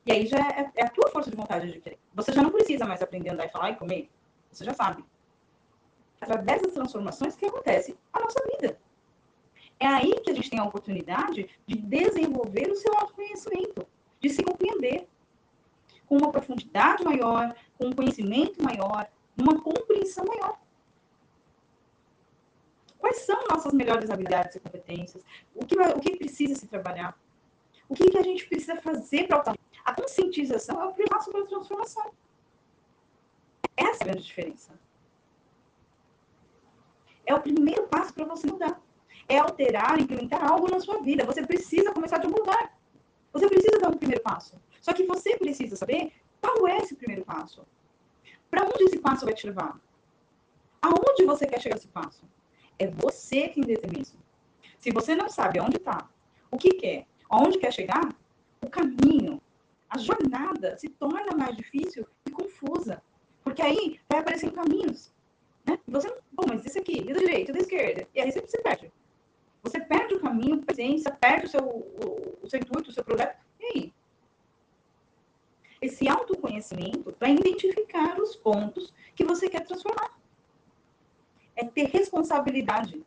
E 0.06 0.12
aí 0.12 0.28
já 0.28 0.38
é, 0.38 0.72
é, 0.76 0.86
a 0.86 0.90
tua 0.90 1.10
força 1.10 1.30
de 1.30 1.36
vontade 1.36 1.72
de 1.72 1.80
querer. 1.80 2.00
Você 2.14 2.32
já 2.32 2.42
não 2.42 2.52
precisa 2.52 2.86
mais 2.86 3.02
aprender 3.02 3.30
a 3.30 3.34
andar 3.34 3.46
e 3.46 3.50
falar 3.50 3.72
e 3.72 3.76
comer. 3.76 4.10
Você 4.52 4.64
já 4.64 4.74
sabe. 4.74 5.04
Através 6.22 6.62
das 6.62 6.74
transformações 6.74 7.36
que 7.36 7.46
acontece 7.46 7.98
a 8.12 8.20
nossa 8.20 8.40
vida. 8.52 8.78
É 9.80 9.88
aí 9.88 10.20
que 10.22 10.32
a 10.32 10.34
gente 10.34 10.50
tem 10.50 10.60
a 10.60 10.66
oportunidade 10.66 11.50
de 11.66 11.78
desenvolver 11.78 12.70
o 12.70 12.76
seu 12.76 12.94
autoconhecimento, 12.96 13.88
de 14.20 14.30
se 14.30 14.44
compreender 14.44 15.08
com 16.06 16.18
uma 16.18 16.32
profundidade 16.32 17.04
maior, 17.04 17.56
com 17.78 17.88
um 17.88 17.94
conhecimento 17.94 18.62
maior, 18.62 19.08
uma 19.38 19.62
compreensão 19.62 20.26
maior. 20.26 20.60
Quais 22.98 23.20
são 23.20 23.48
nossas 23.48 23.72
melhores 23.72 24.10
habilidades 24.10 24.56
e 24.56 24.60
competências? 24.60 25.24
O 25.56 25.66
que, 25.66 25.80
o 25.80 26.00
que 26.02 26.18
precisa 26.18 26.56
se 26.56 26.68
trabalhar? 26.68 27.18
O 27.88 27.96
que, 27.96 28.10
que 28.10 28.18
a 28.18 28.24
gente 28.24 28.46
precisa 28.46 28.76
fazer 28.82 29.28
para 29.28 29.38
alcançar? 29.38 29.60
A 29.86 29.94
conscientização 29.94 30.82
é 30.82 30.86
o 30.86 30.90
primeiro 30.90 31.12
passo 31.12 31.32
para 31.32 31.42
a 31.42 31.48
transformação. 31.48 32.12
Essa 33.78 34.04
é 34.04 34.10
a 34.10 34.12
grande 34.12 34.24
diferença. 34.24 34.74
É 37.30 37.34
o 37.36 37.40
primeiro 37.40 37.84
passo 37.88 38.12
para 38.12 38.26
você 38.26 38.48
mudar. 38.48 38.82
É 39.28 39.38
alterar, 39.38 40.00
implementar 40.00 40.44
algo 40.52 40.68
na 40.68 40.80
sua 40.80 41.00
vida. 41.04 41.24
Você 41.32 41.46
precisa 41.46 41.94
começar 41.94 42.18
de 42.18 42.26
um 42.26 42.32
lugar. 42.32 42.76
Você 43.32 43.48
precisa 43.48 43.78
dar 43.78 43.90
um 43.90 43.98
primeiro 43.98 44.24
passo. 44.24 44.56
Só 44.82 44.94
que 44.94 45.06
você 45.06 45.38
precisa 45.38 45.76
saber 45.76 46.12
qual 46.42 46.68
é 46.68 46.78
esse 46.78 46.96
primeiro 46.96 47.24
passo. 47.24 47.64
Para 48.50 48.66
onde 48.66 48.86
esse 48.86 48.98
passo 48.98 49.26
vai 49.26 49.36
te 49.36 49.46
levar? 49.46 49.80
Aonde 50.82 51.24
você 51.24 51.46
quer 51.46 51.62
chegar 51.62 51.78
esse 51.78 51.88
passo? 51.90 52.24
É 52.80 52.88
você 52.88 53.50
quem 53.50 53.64
determina 53.64 54.02
isso. 54.02 54.18
Se 54.80 54.90
você 54.90 55.16
não 55.16 55.30
sabe 55.30 55.60
onde 55.60 55.78
está, 55.78 56.10
o 56.50 56.58
que 56.58 56.72
quer, 56.82 57.06
aonde 57.30 57.60
quer 57.60 57.72
chegar, 57.72 58.10
o 58.60 58.70
caminho, 58.72 59.40
a 59.88 60.00
jornada 60.00 60.76
se 60.80 60.90
torna 60.90 61.38
mais 61.38 61.56
difícil 61.56 62.08
e 62.26 62.32
confusa. 62.32 63.04
Porque 63.44 63.62
aí 63.62 64.00
vai 64.10 64.22
aparecendo 64.22 64.54
caminhos. 64.54 65.12
E 65.88 65.92
você, 65.92 66.08
bom, 66.32 66.46
mas 66.48 66.66
esse 66.66 66.80
aqui, 66.80 67.00
e 67.00 67.14
da 67.14 67.20
direita, 67.20 67.54
da 67.54 67.60
esquerda. 67.60 68.08
E 68.14 68.22
aí 68.22 68.32
você, 68.32 68.42
você 68.42 68.62
perde. 68.62 68.92
Você 69.62 69.80
perde 69.80 70.16
o 70.16 70.20
caminho, 70.22 70.56
a 70.56 70.66
presença, 70.66 71.12
perde 71.12 71.46
o 71.48 71.50
seu, 71.50 71.64
o, 71.64 72.38
o 72.42 72.50
seu 72.50 72.60
intuito, 72.60 72.90
o 72.90 72.94
seu 72.94 73.04
projeto. 73.04 73.38
E 73.60 73.66
aí? 73.66 73.94
Esse 75.82 76.08
autoconhecimento 76.08 77.16
vai 77.20 77.34
identificar 77.34 78.20
os 78.20 78.36
pontos 78.36 78.94
que 79.16 79.24
você 79.24 79.50
quer 79.50 79.66
transformar. 79.66 80.18
É 81.56 81.66
ter 81.66 81.88
responsabilidade. 81.88 83.02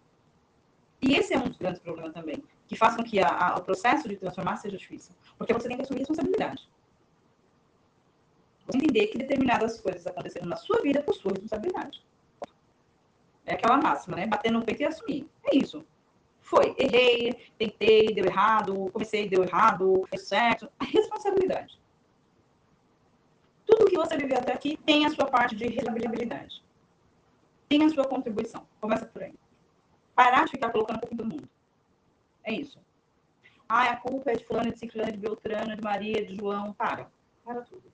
E 1.01 1.15
esse 1.15 1.35
é 1.35 1.39
um 1.39 1.49
dos 1.49 1.57
grandes 1.57 1.81
problemas 1.81 2.13
também, 2.13 2.43
que 2.69 2.77
faz 2.77 2.95
com 2.97 3.03
que 3.03 3.19
a, 3.19 3.29
a, 3.29 3.57
o 3.57 3.63
processo 3.63 4.09
de 4.09 4.17
transformar 4.17 4.57
seja 4.57 4.77
difícil. 4.77 5.15
Porque 5.37 5.53
você 5.53 5.69
tem 5.69 5.77
que 5.77 5.83
assumir 5.83 6.01
responsabilidade. 6.01 6.69
Entender 8.73 9.09
que 9.09 9.19
determinadas 9.19 9.81
coisas 9.81 10.07
aconteceram 10.07 10.47
na 10.47 10.57
sua 10.57 10.81
vida 10.81 11.03
por 11.03 11.15
sua 11.15 11.33
responsabilidade. 11.33 12.03
É 13.45 13.55
aquela 13.55 13.77
máxima, 13.77 14.17
né? 14.17 14.27
Bater 14.27 14.53
no 14.53 14.65
peito 14.65 14.83
e 14.83 14.87
assumir. 14.87 15.29
É 15.45 15.57
isso. 15.57 15.85
Foi, 16.41 16.75
errei, 16.79 17.51
tentei, 17.59 18.15
deu 18.15 18.27
errado, 18.27 18.91
comecei, 18.93 19.29
deu 19.29 19.43
errado, 19.43 20.05
fez 20.09 20.29
certo. 20.29 20.71
A 20.79 20.85
responsabilidade. 20.85 21.81
Tudo 23.65 23.87
que 23.87 23.97
você 23.97 24.17
viveu 24.17 24.39
até 24.39 24.53
aqui 24.53 24.77
tem 24.85 25.07
a 25.07 25.11
sua 25.11 25.27
parte 25.27 25.57
de 25.57 25.67
responsabilidade. 25.67 26.63
Tem 27.69 27.85
a 27.85 27.89
sua 27.89 28.05
contribuição. 28.05 28.67
Começa 28.81 29.07
por 29.07 29.23
aí. 29.23 29.35
Parar 30.15 30.45
de 30.45 30.51
ficar 30.51 30.71
colocando 30.71 30.99
a 30.99 31.01
culpa 31.01 31.17
do 31.17 31.25
mundo. 31.25 31.49
É 32.45 32.53
isso. 32.53 32.79
Ah, 33.69 33.91
a 33.91 33.97
culpa 33.97 34.31
é 34.31 34.35
de 34.35 34.45
fulano, 34.45 34.71
de 34.71 34.79
ciclano, 34.79 35.13
de 35.13 35.19
beltrano, 35.19 35.75
de 35.75 35.83
Maria, 35.83 36.27
de 36.27 36.37
João. 36.37 36.75
Para. 36.75 37.11
Para 37.45 37.63
tudo. 37.63 37.91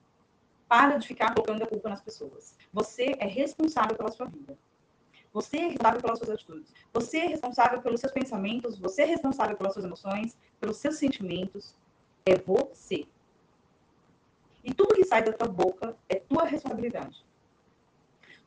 Para 0.67 0.99
de 0.99 1.07
ficar 1.07 1.33
colocando 1.33 1.63
a 1.63 1.67
culpa 1.67 1.89
nas 1.89 2.01
pessoas. 2.01 2.57
Você 2.73 3.15
é 3.19 3.27
responsável 3.27 3.97
pela 3.97 4.11
sua 4.11 4.27
vida. 4.27 4.59
Você 5.33 5.59
é 5.59 5.67
responsável 5.69 6.01
pelas 6.01 6.19
suas 6.19 6.31
atitudes. 6.31 6.73
Você 6.93 7.19
é 7.19 7.27
responsável 7.27 7.83
pelos 7.83 8.01
seus 8.01 8.13
pensamentos. 8.13 8.79
Você 8.79 9.03
é 9.03 9.07
responsável 9.07 9.57
pelas 9.57 9.73
suas 9.75 9.85
emoções, 9.85 10.37
pelos 10.61 10.77
seus 10.79 10.97
sentimentos. 10.97 11.75
É 12.25 12.37
você. 12.37 13.07
E 14.65 14.75
tudo 14.75 14.95
que 14.95 15.05
sai 15.05 15.23
da 15.23 15.33
tua 15.33 15.49
boca 15.49 15.97
é 16.09 16.17
tua 16.17 16.45
responsabilidade. 16.45 17.25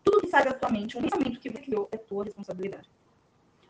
Tudo 0.04 0.22
que 0.22 0.28
sai 0.28 0.44
da 0.44 0.54
tua 0.54 0.70
mente, 0.70 0.98
um 0.98 1.02
pensamento 1.02 1.39
que 1.39 1.50
você 1.50 1.62
criou, 1.62 1.88
é 1.91 1.98
tua 1.98 2.26
responsabilidade. 2.26 2.89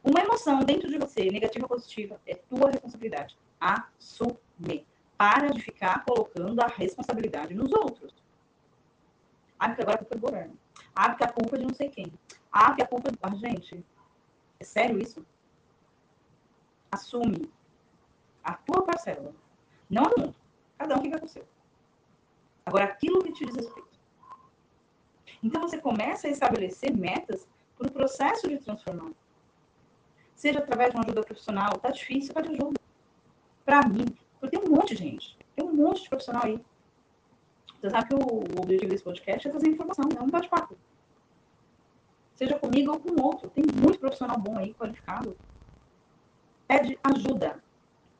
Uma 0.04 0.22
emoção 0.22 0.64
dentro 0.64 0.90
de 0.90 0.98
você, 0.98 1.30
negativa 1.30 1.66
ou 1.66 1.70
positiva, 1.70 2.20
é 2.26 2.36
tua 2.36 2.72
responsabilidade. 2.72 3.38
Assume. 3.60 4.86
Para 5.18 5.50
de 5.50 5.62
ficar 5.62 6.04
colocando 6.04 6.60
a 6.62 6.68
responsabilidade 6.68 7.54
nos 7.54 7.72
outros. 7.72 8.12
Ah, 9.60 9.68
porque 9.68 9.84
agora 9.84 9.96
a 9.96 10.00
culpa 10.00 10.16
é 10.16 10.18
do 10.18 10.22
governo. 10.22 10.58
Ah, 10.96 11.10
porque 11.10 11.24
a 11.24 11.32
culpa 11.32 11.56
é 11.56 11.60
de 11.60 11.66
não 11.66 11.76
sei 11.76 11.90
quem. 11.90 12.12
Ah, 12.52 12.68
porque 12.68 12.84
a 12.84 12.88
culpa 12.88 13.10
é... 13.10 13.14
Ah, 13.22 13.36
gente, 13.36 13.86
é 14.60 14.64
sério 14.64 15.00
isso? 15.00 15.26
Assume 16.92 17.52
a 18.44 18.54
tua 18.54 18.84
parcela. 18.84 19.34
Não 19.90 20.04
a 20.04 20.10
do 20.10 20.22
mundo. 20.22 20.36
Cada 20.78 20.98
um 20.98 21.02
fica 21.02 21.20
com 21.20 21.26
o 21.26 21.30
seu. 21.30 21.48
Agora, 22.66 22.86
aquilo 22.86 23.24
que 23.24 23.34
te 23.34 23.46
diz 23.46 23.56
respeito. 23.56 23.90
Então, 25.44 25.62
você 25.62 25.78
começa 25.78 26.28
a 26.28 26.32
estabelecer 26.32 26.96
metas 26.96 27.48
para 27.78 27.88
o 27.88 27.92
processo 27.92 28.48
de 28.48 28.60
transformar. 28.60 29.12
Seja 30.36 30.60
através 30.60 30.92
de 30.92 30.98
uma 30.98 31.04
ajuda 31.04 31.24
profissional, 31.24 31.78
tá 31.80 31.90
difícil, 31.90 32.34
pede 32.34 32.50
ajuda. 32.50 32.80
Para 33.66 33.88
mim, 33.88 34.06
porque 34.40 34.58
tem 34.58 34.68
um 34.68 34.76
monte 34.76 34.96
de 34.96 35.04
gente, 35.04 35.38
tem 35.56 35.66
um 35.66 35.74
monte 35.74 36.04
de 36.04 36.10
profissional 36.10 36.44
aí. 36.46 36.60
Você 37.80 37.90
sabe 37.90 38.10
que 38.10 38.16
o, 38.16 38.20
o 38.20 38.62
objetivo 38.62 38.90
desse 38.90 39.04
podcast 39.04 39.48
é 39.48 39.52
trazer 39.52 39.70
informação, 39.70 40.06
é 40.18 40.22
um 40.22 40.30
bate-papo. 40.30 40.78
Seja 42.42 42.58
comigo 42.58 42.92
ou 42.94 43.00
com 43.00 43.22
outro. 43.22 43.52
Tem 43.52 43.64
muito 43.80 44.00
profissional 44.00 44.36
bom 44.40 44.58
aí, 44.58 44.74
qualificado. 44.74 45.38
Pede 46.68 46.98
ajuda. 47.04 47.64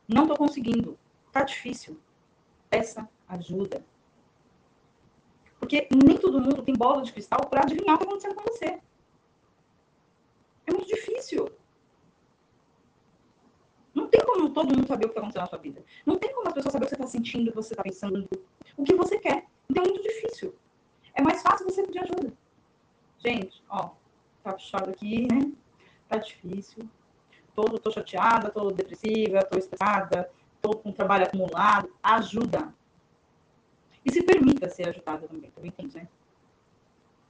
Não 0.08 0.24
estou 0.24 0.38
conseguindo. 0.38 0.96
Tá 1.32 1.42
difícil. 1.42 2.00
Peça 2.70 3.10
ajuda. 3.28 3.84
Porque 5.60 5.88
nem 5.92 6.20
todo 6.20 6.40
mundo 6.40 6.62
tem 6.62 6.76
bola 6.76 7.02
de 7.02 7.12
cristal 7.12 7.48
para 7.50 7.64
adivinhar 7.64 7.96
o 7.96 7.98
que 7.98 8.04
está 8.04 8.30
acontecendo 8.30 8.36
com 8.36 8.44
você. 8.44 8.80
É 10.68 10.72
muito 10.72 10.88
difícil. 10.88 11.52
Não 13.96 14.08
tem 14.08 14.22
como 14.22 14.52
todo 14.52 14.76
mundo 14.76 14.88
saber 14.88 15.06
o 15.06 15.10
que 15.10 15.14
está 15.14 15.22
acontecendo 15.22 15.42
na 15.42 15.50
sua 15.50 15.58
vida. 15.58 15.84
Não 16.06 16.20
tem 16.20 16.32
como 16.32 16.48
as 16.48 16.54
pessoas 16.54 16.74
saber 16.74 16.86
o 16.86 16.90
que 16.90 16.96
você 16.96 17.02
está 17.02 17.08
sentindo, 17.08 17.48
o 17.48 17.50
que 17.50 17.56
você 17.56 17.74
está 17.74 17.82
pensando, 17.82 18.30
o 18.78 18.84
que 18.84 18.94
você 18.94 19.18
quer. 19.18 19.48
Então 19.68 19.84
é 19.84 19.88
muito 19.88 20.04
difícil. 20.04 20.54
É 21.16 21.24
mais 21.24 21.42
fácil 21.42 21.66
você 21.66 21.82
pedir 21.82 22.04
ajuda. 22.04 22.32
Gente, 23.18 23.64
ó, 23.68 24.00
tá 24.44 24.54
puxado 24.54 24.90
aqui, 24.90 25.28
né? 25.32 25.52
Tá 26.08 26.18
difícil. 26.18 26.88
Tô, 27.56 27.64
tô 27.64 27.92
chateada, 27.92 28.50
tô 28.50 28.72
depressiva, 28.72 29.44
tô 29.44 29.58
estressada, 29.58 30.30
tô 30.62 30.76
com 30.78 30.92
trabalho 30.92 31.26
acumulado. 31.26 31.90
Ajuda. 32.02 32.74
E 34.06 34.12
se 34.12 34.24
permita 34.24 34.70
ser 34.70 34.90
ajudada 34.90 35.28
também, 35.28 35.52
também 35.52 35.72
tem, 35.72 35.88
né? 35.94 36.08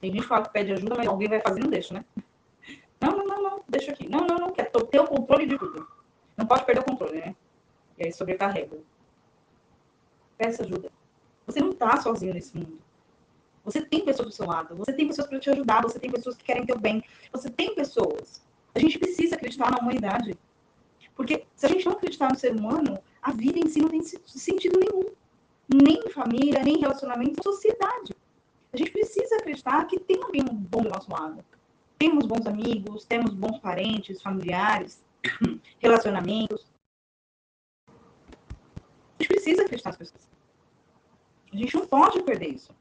Tem 0.00 0.10
gente 0.10 0.22
que 0.22 0.28
fala 0.28 0.44
que 0.44 0.52
pede 0.52 0.72
ajuda, 0.72 0.96
mas 0.96 1.06
alguém 1.06 1.28
vai 1.28 1.40
fazer 1.40 1.60
e 1.60 1.62
não 1.62 1.70
deixa, 1.70 1.94
né? 1.94 2.04
Não, 3.00 3.10
não, 3.10 3.24
não, 3.24 3.42
não, 3.42 3.64
deixa 3.68 3.92
aqui. 3.92 4.08
Não, 4.08 4.20
não, 4.20 4.36
não, 4.36 4.52
quer 4.52 4.70
ter 4.70 5.00
o 5.00 5.06
controle 5.06 5.46
de 5.46 5.58
tudo. 5.58 5.86
Não 6.36 6.46
pode 6.46 6.64
perder 6.64 6.80
o 6.80 6.84
controle, 6.84 7.18
né? 7.18 7.36
E 7.98 8.06
aí 8.06 8.12
sobrecarrega. 8.12 8.78
Peça 10.38 10.62
ajuda. 10.64 10.90
Você 11.46 11.60
não 11.60 11.70
está 11.70 12.00
sozinho 12.00 12.32
nesse 12.34 12.56
mundo. 12.56 12.78
Você 13.64 13.80
tem 13.80 14.04
pessoas 14.04 14.28
do 14.28 14.34
seu 14.34 14.46
lado, 14.46 14.74
você 14.74 14.92
tem 14.92 15.06
pessoas 15.06 15.28
para 15.28 15.38
te 15.38 15.50
ajudar, 15.50 15.82
você 15.82 15.98
tem 15.98 16.10
pessoas 16.10 16.36
que 16.36 16.44
querem 16.44 16.66
teu 16.66 16.78
bem, 16.78 17.02
você 17.32 17.48
tem 17.48 17.74
pessoas. 17.74 18.42
A 18.74 18.78
gente 18.78 18.98
precisa 18.98 19.36
acreditar 19.36 19.70
na 19.70 19.78
humanidade. 19.78 20.36
Porque 21.14 21.44
se 21.54 21.66
a 21.66 21.68
gente 21.68 21.84
não 21.84 21.92
acreditar 21.92 22.30
no 22.30 22.38
ser 22.38 22.52
humano, 22.52 22.98
a 23.20 23.30
vida 23.32 23.58
em 23.58 23.68
si 23.68 23.80
não 23.80 23.88
tem 23.88 24.02
sentido 24.02 24.80
nenhum 24.80 25.12
nem 25.72 26.08
família, 26.10 26.62
nem 26.62 26.78
relacionamento, 26.78 27.42
sociedade. 27.42 28.14
A 28.72 28.76
gente 28.76 28.90
precisa 28.90 29.36
acreditar 29.36 29.86
que 29.86 29.98
tem 30.00 30.22
alguém 30.22 30.44
bom 30.44 30.82
do 30.82 30.90
nosso 30.90 31.10
lado. 31.10 31.44
Temos 31.98 32.26
bons 32.26 32.46
amigos, 32.46 33.04
temos 33.04 33.32
bons 33.32 33.58
parentes, 33.58 34.20
familiares, 34.20 35.02
relacionamentos. 35.78 36.66
A 37.88 39.22
gente 39.22 39.28
precisa 39.28 39.62
acreditar 39.62 39.90
nas 39.90 39.98
pessoas. 39.98 40.28
A 41.52 41.56
gente 41.56 41.74
não 41.74 41.86
pode 41.86 42.22
perder 42.22 42.54
isso. 42.54 42.74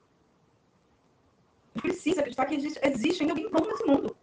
Precisa 1.74 2.20
acreditar 2.20 2.46
que 2.46 2.56
existe, 2.56 2.80
existe 2.84 3.24
alguém 3.24 3.50
bom 3.50 3.66
nesse 3.66 3.86
mundo. 3.86 4.18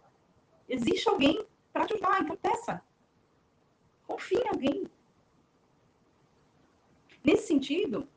Existe 0.67 1.09
alguém 1.09 1.45
para 1.73 1.85
te 1.85 1.93
ajudar. 1.93 2.21
Então, 2.21 2.37
peça. 2.37 2.81
Confie 4.05 4.37
em 4.37 4.47
alguém. 4.49 4.87
Nesse 7.23 7.47
sentido, 7.47 8.07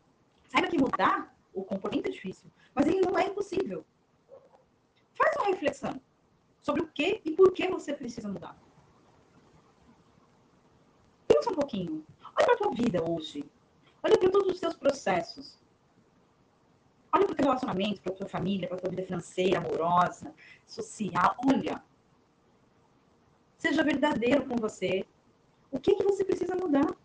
Saiba 0.53 0.69
que 0.69 0.77
mudar 0.77 1.35
o 1.55 1.65
comportamento 1.65 2.09
é 2.09 2.11
difícil, 2.11 2.51
mas 2.75 2.87
ele 2.87 3.01
não 3.01 3.19
é 3.19 3.27
impossível. 3.27 3.87
Faz 5.15 5.35
uma 5.37 5.47
reflexão 5.47 5.99
sobre 6.61 6.83
o 6.83 6.89
que 6.89 7.23
e 7.25 7.31
por 7.35 7.53
que 7.55 7.67
você 7.69 7.95
precisa 7.95 8.29
mudar. 8.29 8.55
Pensa 11.27 11.51
um 11.51 11.55
pouquinho. 11.55 12.05
Olha 12.37 12.47
para 12.47 12.55
a 12.55 12.59
tua 12.59 12.75
vida 12.75 13.03
hoje. 13.03 13.51
Olha 14.03 14.19
para 14.19 14.31
todos 14.31 14.53
os 14.53 14.61
teus 14.61 14.77
processos. 14.77 15.59
Olha 17.15 17.27
para 17.27 17.33
o 17.33 17.37
teu 17.37 17.45
relacionamento, 17.45 18.01
para 18.01 18.13
a 18.13 18.17
tua 18.17 18.29
família, 18.29 18.69
para 18.69 18.79
a 18.79 18.81
tua 18.81 18.91
vida 18.91 19.03
financeira, 19.03 19.59
amorosa, 19.59 20.35
social. 20.67 21.37
Olha. 21.47 21.83
Seja 23.59 23.85
verdadeiro 23.85 24.47
com 24.47 24.57
você. 24.57 25.07
O 25.71 25.79
que, 25.79 25.95
que 25.95 26.03
você 26.03 26.25
precisa 26.25 26.57
mudar? 26.57 26.97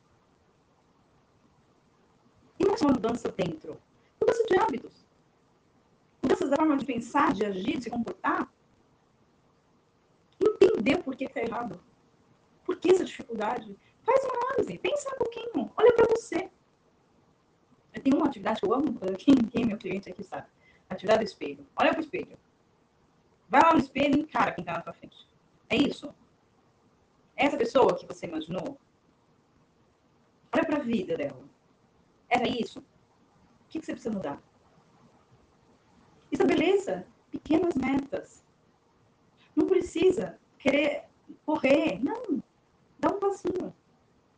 E 2.59 2.65
não 2.65 2.73
é 2.73 2.77
só 2.77 2.85
uma 2.85 2.93
mudança 2.93 3.29
dentro. 3.29 3.79
Mudança 4.19 4.43
de 4.45 4.57
hábitos. 4.57 5.05
Mudanças 6.23 6.49
da 6.49 6.55
forma 6.55 6.77
de 6.77 6.85
pensar, 6.85 7.33
de 7.33 7.45
agir, 7.45 7.77
de 7.77 7.83
se 7.83 7.89
comportar. 7.89 8.51
Entender 10.41 10.95
o 10.95 11.03
porquê 11.03 11.25
está 11.25 11.41
errado. 11.41 11.79
Por 12.65 12.77
que 12.77 12.91
essa 12.91 13.05
dificuldade? 13.05 13.77
Faz 14.03 14.23
uma 14.23 14.51
análise. 14.51 14.77
Pensa 14.79 15.09
um 15.13 15.17
pouquinho. 15.17 15.71
Olha 15.75 15.93
para 15.93 16.07
você. 16.09 16.49
Tenho 17.99 18.17
uma 18.17 18.27
atividade 18.27 18.59
que 18.59 18.65
eu 18.65 18.73
amo, 18.73 18.99
quem, 19.17 19.35
quem 19.35 19.63
é 19.63 19.65
meu 19.65 19.77
cliente 19.77 20.09
aqui 20.09 20.23
sabe. 20.23 20.47
Atividade 20.89 21.23
do 21.23 21.27
espelho. 21.27 21.65
Olha 21.75 21.91
para 21.91 21.99
o 21.99 22.03
espelho. 22.03 22.37
Vai 23.49 23.61
lá 23.61 23.73
no 23.73 23.79
espelho 23.79 24.17
e 24.17 24.21
encara 24.21 24.51
quem 24.51 24.61
está 24.61 24.73
na 24.73 24.81
tua 24.81 24.93
frente. 24.93 25.27
É 25.69 25.75
isso. 25.75 26.13
Essa 27.35 27.57
pessoa 27.57 27.95
que 27.95 28.05
você 28.05 28.25
imaginou, 28.25 28.77
olha 30.51 30.65
para 30.65 30.77
a 30.77 30.83
vida 30.83 31.15
dela. 31.17 31.43
Era 32.29 32.47
isso? 32.47 32.79
O 32.79 32.83
que, 33.69 33.79
que 33.79 33.85
você 33.85 33.93
precisa 33.93 34.13
mudar? 34.13 34.41
Estabeleça 36.31 37.05
pequenas 37.31 37.75
metas. 37.75 38.43
Não 39.55 39.65
precisa 39.67 40.37
querer 40.57 41.03
correr. 41.45 42.03
Não. 42.03 42.41
Dá 42.99 43.09
um 43.09 43.19
passinho. 43.19 43.73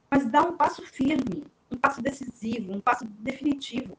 Mas 0.09 0.25
dá 0.29 0.41
um 0.41 0.57
passo 0.57 0.81
firme 0.83 1.45
passo 1.89 2.01
decisivo, 2.03 2.71
um 2.71 2.79
passo 2.79 3.03
definitivo. 3.05 3.97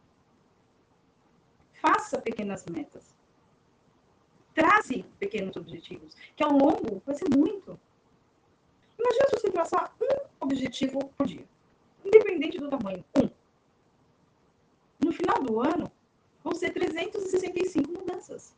Faça 1.83 2.20
pequenas 2.20 2.64
metas. 2.66 3.16
Traze 4.55 5.05
pequenos 5.18 5.57
objetivos, 5.57 6.14
que 6.37 6.44
ao 6.44 6.53
longo 6.53 7.03
vai 7.05 7.16
ser 7.16 7.29
muito. 7.37 7.79
Imagina 8.96 9.26
se 9.29 9.40
você 9.40 9.50
traçar 9.50 9.92
um 10.00 10.44
objetivo 10.46 10.98
por 11.16 11.26
dia, 11.26 11.44
independente 12.05 12.59
do 12.59 12.68
tamanho, 12.68 13.05
um. 13.16 13.29
No 15.05 15.12
final 15.12 15.42
do 15.42 15.61
ano, 15.61 15.90
vão 16.44 16.55
ser 16.55 16.72
365 16.72 17.90
mudanças. 17.90 18.55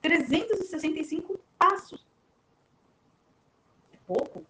365 0.00 1.38
passos. 1.58 2.04
É 3.92 3.98
pouco? 4.06 4.44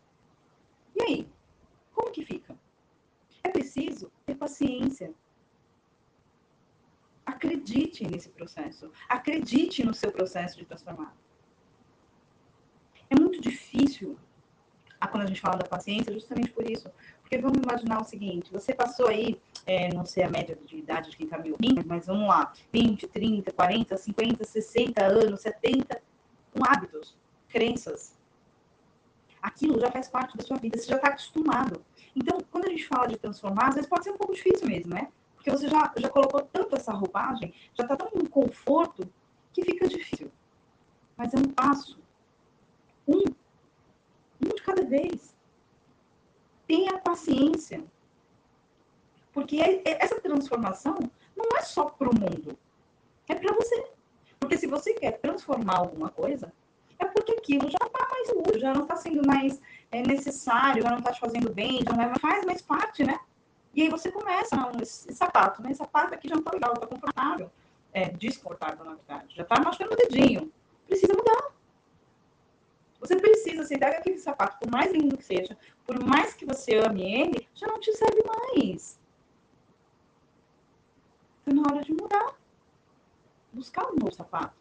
E 0.97 1.03
aí? 1.03 1.29
Como 1.95 2.11
que 2.11 2.25
fica? 2.25 2.57
É 3.45 3.49
preciso 3.49 4.11
ter 4.27 4.35
paciência. 4.35 5.15
Acredite 7.25 8.07
nesse 8.07 8.31
processo. 8.31 8.91
Acredite 9.09 9.85
no 9.85 9.95
seu 9.95 10.11
processo 10.11 10.59
de 10.59 10.65
transformar. 10.65 11.15
É 13.09 13.15
muito 13.15 13.41
difícil 13.41 14.19
quando 15.15 15.25
a 15.25 15.27
gente 15.27 15.41
fala 15.41 15.57
da 15.59 15.65
paciência, 15.65 16.13
justamente 16.13 16.51
por 16.51 16.69
isso. 16.69 16.91
Porque 17.21 17.39
vamos 17.39 17.59
imaginar 17.63 18.01
o 18.01 18.05
seguinte: 18.05 18.53
você 18.53 18.75
passou 18.75 19.07
aí, 19.07 19.41
é, 19.65 19.95
não 19.95 20.05
sei 20.05 20.25
a 20.25 20.31
média 20.31 20.59
de 20.67 20.77
idade 20.77 21.11
de 21.11 21.17
quem 21.17 21.27
está 21.27 21.39
me 21.39 21.53
ouvindo, 21.53 21.87
mas 21.87 22.07
vamos 22.07 22.27
lá, 22.27 22.53
20, 22.73 23.07
30, 23.07 23.53
40, 23.53 23.97
50, 23.97 24.45
60 24.45 25.05
anos, 25.05 25.41
70, 25.41 26.03
com 26.53 26.61
hábitos, 26.67 27.17
crenças. 27.49 28.17
Aquilo 29.41 29.79
já 29.79 29.91
faz 29.91 30.09
parte 30.09 30.37
da 30.37 30.43
sua 30.43 30.57
vida, 30.57 30.77
você 30.77 30.87
já 30.87 30.97
está 30.97 31.09
acostumado. 31.09 31.85
Então, 32.17 32.39
quando 32.51 32.67
a 32.67 32.71
gente 32.71 32.87
fala 32.87 33.09
de 33.09 33.17
transformar, 33.17 33.69
às 33.69 33.75
vezes 33.75 33.91
pode 33.91 34.05
ser 34.05 34.11
um 34.11 34.17
pouco 34.17 34.35
difícil 34.35 34.69
mesmo, 34.69 34.95
né? 34.95 35.09
Porque 35.35 35.51
você 35.51 35.69
já, 35.69 35.93
já 35.97 36.09
colocou 36.09 36.43
tanto 36.43 36.77
essa 36.77 36.93
roupagem, 36.93 37.53
já 37.75 37.85
está 37.85 37.97
tão 37.97 38.09
um 38.15 38.25
conforto, 38.27 39.07
que 39.53 39.63
fica 39.63 39.87
difícil. 39.87 40.31
Mas 41.17 41.33
é 41.33 41.39
um 41.39 41.51
passo. 41.53 41.99
Um. 43.07 43.23
Um 44.45 44.49
de 44.49 44.63
cada 44.63 44.85
vez. 44.85 45.35
Tenha 46.67 46.99
paciência. 46.99 47.85
Porque 49.33 49.61
é, 49.61 49.83
é, 49.85 50.05
essa 50.05 50.21
transformação 50.21 50.99
não 51.37 51.47
é 51.57 51.63
só 51.63 51.85
para 51.85 52.09
o 52.09 52.15
mundo. 52.15 52.59
É 53.29 53.35
para 53.35 53.55
você. 53.55 53.87
Porque 54.41 54.59
se 54.59 54.67
você 54.67 54.93
quer 54.95 55.19
transformar 55.19 55.79
alguma 55.79 56.11
coisa, 56.11 56.53
é 56.99 57.05
porque 57.05 57.33
aquilo 57.33 57.71
já 57.71 57.79
não 57.81 57.89
está 57.89 58.09
mais 58.09 58.29
útil, 58.31 58.61
já 58.61 58.75
não 58.75 58.83
está 58.83 58.97
sendo 58.97 59.27
mais 59.27 59.61
é 59.95 60.03
necessário, 60.03 60.83
já 60.83 60.91
não 60.91 60.99
está 60.99 61.13
te 61.13 61.21
fazendo 61.21 61.53
bem, 61.53 61.81
já 61.85 61.93
não 61.93 62.15
faz 62.17 62.45
mais 62.45 62.61
parte, 62.61 63.05
né? 63.05 63.19
E 63.75 63.83
aí 63.83 63.89
você 63.89 64.11
começa, 64.11 64.57
não, 64.57 64.73
esse, 64.81 65.13
sapato, 65.15 65.63
né? 65.63 65.71
Esse 65.71 65.79
sapato 65.79 66.15
aqui 66.15 66.29
já 66.29 66.35
não 66.35 66.41
está 66.41 66.53
legal, 66.53 66.73
está 66.75 66.87
confortável. 66.87 67.51
É, 67.93 68.11
desconfortável, 68.11 68.85
na 68.85 68.95
verdade. 68.95 69.37
Já 69.37 69.43
está 69.45 69.61
machucando 69.61 69.93
o 69.93 69.97
dedinho. 69.97 70.53
Precisa 70.87 71.13
mudar. 71.13 71.53
Você 73.01 73.17
precisa 73.17 73.63
aceitar 73.63 73.91
que 73.91 73.97
aquele 73.99 74.19
sapato, 74.19 74.59
por 74.59 74.71
mais 74.71 74.93
lindo 74.93 75.17
que 75.17 75.25
seja, 75.25 75.57
por 75.87 76.03
mais 76.05 76.35
que 76.35 76.45
você 76.45 76.77
ame 76.77 77.03
ele, 77.03 77.49
já 77.55 77.67
não 77.67 77.79
te 77.79 77.93
serve 77.93 78.23
mais. 78.27 78.99
Está 81.39 81.53
na 81.53 81.63
hora 81.63 81.85
de 81.85 81.93
mudar. 81.93 82.35
Buscar 83.53 83.87
um 83.93 83.97
novo 83.97 84.13
sapato. 84.13 84.57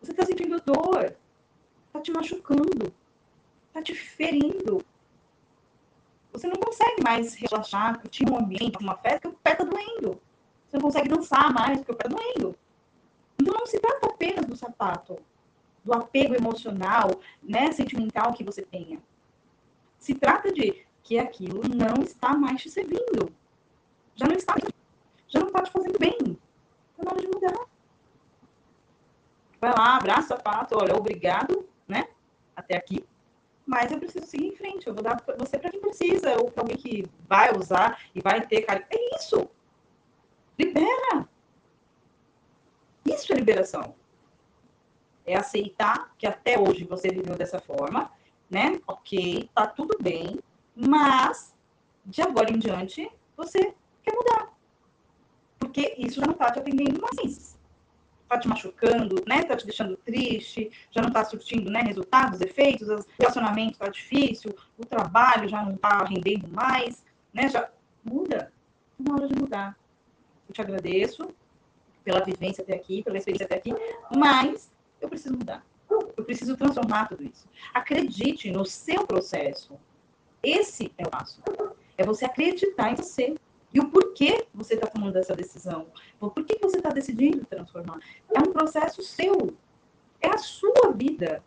Você 0.00 0.12
está 0.12 0.24
sentindo 0.24 0.60
dor. 0.60 1.16
Está 1.86 2.00
te 2.00 2.12
machucando 2.12 2.92
está 3.76 3.82
te 3.82 3.94
ferindo. 3.94 4.84
Você 6.32 6.46
não 6.46 6.56
consegue 6.56 7.02
mais 7.02 7.34
relaxar, 7.34 8.00
curtir 8.00 8.28
um 8.30 8.38
ambiente, 8.38 8.78
uma 8.80 8.96
festa, 8.96 9.28
porque 9.28 9.36
o 9.36 9.40
pé 9.42 9.52
está 9.52 9.64
doendo. 9.64 10.20
Você 10.66 10.76
não 10.76 10.82
consegue 10.82 11.08
dançar 11.08 11.52
mais, 11.52 11.78
porque 11.78 11.92
o 11.92 11.96
pé 11.96 12.06
está 12.06 12.16
doendo. 12.16 12.58
Então 13.40 13.54
não 13.54 13.66
se 13.66 13.78
trata 13.78 14.06
apenas 14.06 14.46
do 14.46 14.56
sapato, 14.56 15.18
do 15.84 15.92
apego 15.92 16.34
emocional, 16.34 17.20
né, 17.42 17.70
sentimental 17.72 18.32
que 18.32 18.44
você 18.44 18.62
tenha. 18.62 18.98
Se 19.98 20.14
trata 20.14 20.52
de 20.52 20.84
que 21.02 21.18
aquilo 21.18 21.62
não 21.68 22.02
está 22.02 22.34
mais 22.36 22.62
te 22.62 22.70
servindo. 22.70 23.32
Já 24.14 24.26
não 24.26 24.34
está, 24.34 24.54
já 25.28 25.40
não 25.40 25.48
está 25.48 25.62
te 25.62 25.70
fazendo 25.70 25.98
bem. 25.98 26.16
Está 26.18 27.04
na 27.04 27.10
hora 27.12 27.20
de 27.20 27.28
mudar. 27.28 27.66
Vai 29.60 29.70
lá, 29.70 29.96
abraça 29.96 30.34
o 30.34 30.36
sapato, 30.36 30.76
olha, 30.78 30.94
obrigado, 30.94 31.68
né? 31.86 32.08
Até 32.54 32.76
aqui 32.76 33.04
mas 33.66 33.90
eu 33.90 33.98
preciso 33.98 34.26
seguir 34.26 34.46
em 34.46 34.56
frente. 34.56 34.86
Eu 34.86 34.94
vou 34.94 35.02
dar 35.02 35.22
você 35.36 35.58
para 35.58 35.70
quem 35.70 35.80
precisa, 35.80 36.36
ou 36.38 36.50
para 36.50 36.62
alguém 36.62 36.76
que 36.76 37.04
vai 37.28 37.54
usar 37.54 38.00
e 38.14 38.20
vai 38.20 38.46
ter 38.46 38.62
carinho. 38.62 38.86
É 38.90 39.16
isso. 39.16 39.50
Libera. 40.56 41.28
Isso 43.04 43.32
é 43.32 43.36
liberação. 43.36 43.94
É 45.26 45.36
aceitar 45.36 46.14
que 46.16 46.26
até 46.26 46.58
hoje 46.58 46.84
você 46.84 47.08
viveu 47.08 47.34
dessa 47.34 47.60
forma, 47.60 48.10
né? 48.48 48.80
Ok, 48.86 49.50
tá 49.52 49.66
tudo 49.66 49.98
bem, 50.00 50.38
mas 50.74 51.52
de 52.04 52.22
agora 52.22 52.52
em 52.52 52.58
diante 52.58 53.10
você 53.36 53.74
quer 54.04 54.14
mudar. 54.14 54.52
Porque 55.58 55.94
isso 55.98 56.20
já 56.20 56.26
não 56.26 56.32
está 56.32 56.52
te 56.52 56.60
atendendo 56.60 57.00
mais 57.00 57.55
está 58.26 58.38
te 58.38 58.48
machucando, 58.48 59.22
né? 59.26 59.40
Está 59.40 59.56
te 59.56 59.64
deixando 59.64 59.96
triste, 59.96 60.70
já 60.90 61.00
não 61.00 61.08
está 61.08 61.24
surtindo 61.24 61.70
né, 61.70 61.80
resultados, 61.80 62.40
efeitos, 62.40 62.88
o 62.88 63.04
relacionamento 63.18 63.72
está 63.72 63.88
difícil, 63.88 64.54
o 64.76 64.84
trabalho 64.84 65.48
já 65.48 65.62
não 65.62 65.74
está 65.74 66.04
rendendo 66.04 66.48
mais, 66.48 67.04
né? 67.32 67.48
Já 67.48 67.70
muda. 68.04 68.52
É 68.98 69.12
hora 69.12 69.28
de 69.28 69.34
mudar. 69.34 69.78
Eu 70.48 70.54
te 70.54 70.60
agradeço 70.60 71.28
pela 72.04 72.24
vivência 72.24 72.62
até 72.62 72.74
aqui, 72.74 73.02
pela 73.02 73.18
experiência 73.18 73.46
até 73.46 73.56
aqui, 73.56 73.74
mas 74.16 74.70
eu 75.00 75.08
preciso 75.08 75.36
mudar. 75.36 75.64
Eu 75.88 76.24
preciso 76.24 76.56
transformar 76.56 77.08
tudo 77.08 77.22
isso. 77.22 77.48
Acredite 77.72 78.50
no 78.50 78.64
seu 78.64 79.06
processo. 79.06 79.78
Esse 80.42 80.92
é 80.98 81.04
o 81.06 81.10
passo. 81.10 81.40
É 81.96 82.04
você 82.04 82.24
acreditar 82.24 82.92
em 82.92 82.96
você. 82.96 83.34
E 83.76 83.78
o 83.78 83.90
porquê 83.90 84.48
você 84.54 84.72
está 84.72 84.86
tomando 84.86 85.18
essa 85.18 85.36
decisão? 85.36 85.92
Por 86.18 86.32
que 86.46 86.58
você 86.62 86.78
está 86.78 86.88
decidindo 86.88 87.44
transformar? 87.44 88.00
É 88.34 88.38
um 88.40 88.50
processo 88.50 89.02
seu. 89.02 89.54
É 90.18 90.28
a 90.28 90.38
sua 90.38 90.92
vida. 90.94 91.44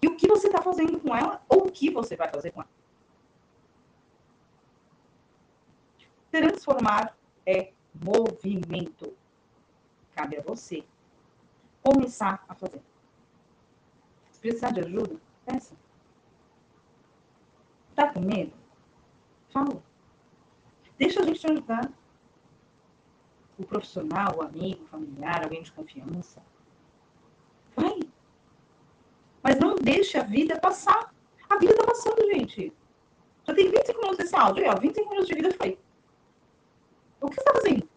E 0.00 0.06
o 0.08 0.16
que 0.16 0.26
você 0.26 0.46
está 0.46 0.62
fazendo 0.62 0.98
com 0.98 1.14
ela, 1.14 1.44
ou 1.46 1.66
o 1.66 1.70
que 1.70 1.90
você 1.90 2.16
vai 2.16 2.30
fazer 2.30 2.52
com 2.52 2.62
ela. 2.62 2.70
Transformar 6.30 7.14
é 7.44 7.72
movimento. 7.92 9.14
Cabe 10.14 10.38
a 10.38 10.40
você 10.40 10.82
começar 11.82 12.42
a 12.48 12.54
fazer. 12.54 12.80
Se 14.30 14.40
precisar 14.40 14.70
de 14.70 14.80
ajuda, 14.80 15.20
peça. 15.44 15.76
Tá 17.94 18.10
com 18.10 18.20
medo? 18.20 18.54
Fala. 19.50 19.87
Deixa 20.98 21.20
a 21.20 21.24
gente 21.24 21.40
te 21.40 21.50
ajudar. 21.50 21.90
O 23.56 23.64
profissional, 23.64 24.36
o 24.36 24.42
amigo, 24.42 24.84
o 24.84 24.88
familiar, 24.88 25.44
alguém 25.44 25.62
de 25.62 25.72
confiança. 25.72 26.42
Vai. 27.76 28.00
Mas 29.42 29.58
não 29.58 29.76
deixe 29.76 30.18
a 30.18 30.22
vida 30.22 30.58
passar. 30.58 31.14
A 31.48 31.56
vida 31.58 31.74
tá 31.76 31.86
passando, 31.86 32.24
gente. 32.32 32.72
Já 33.46 33.54
tem 33.54 33.70
25 33.70 33.98
minutos 34.00 34.18
desse 34.18 34.36
áudio, 34.36 34.64
ó. 34.68 34.78
25 34.78 35.08
minutos 35.08 35.28
de 35.28 35.34
vida 35.34 35.54
foi. 35.54 35.78
O 37.20 37.28
que 37.28 37.34
você 37.34 37.40
está 37.40 37.52
fazendo? 37.54 37.88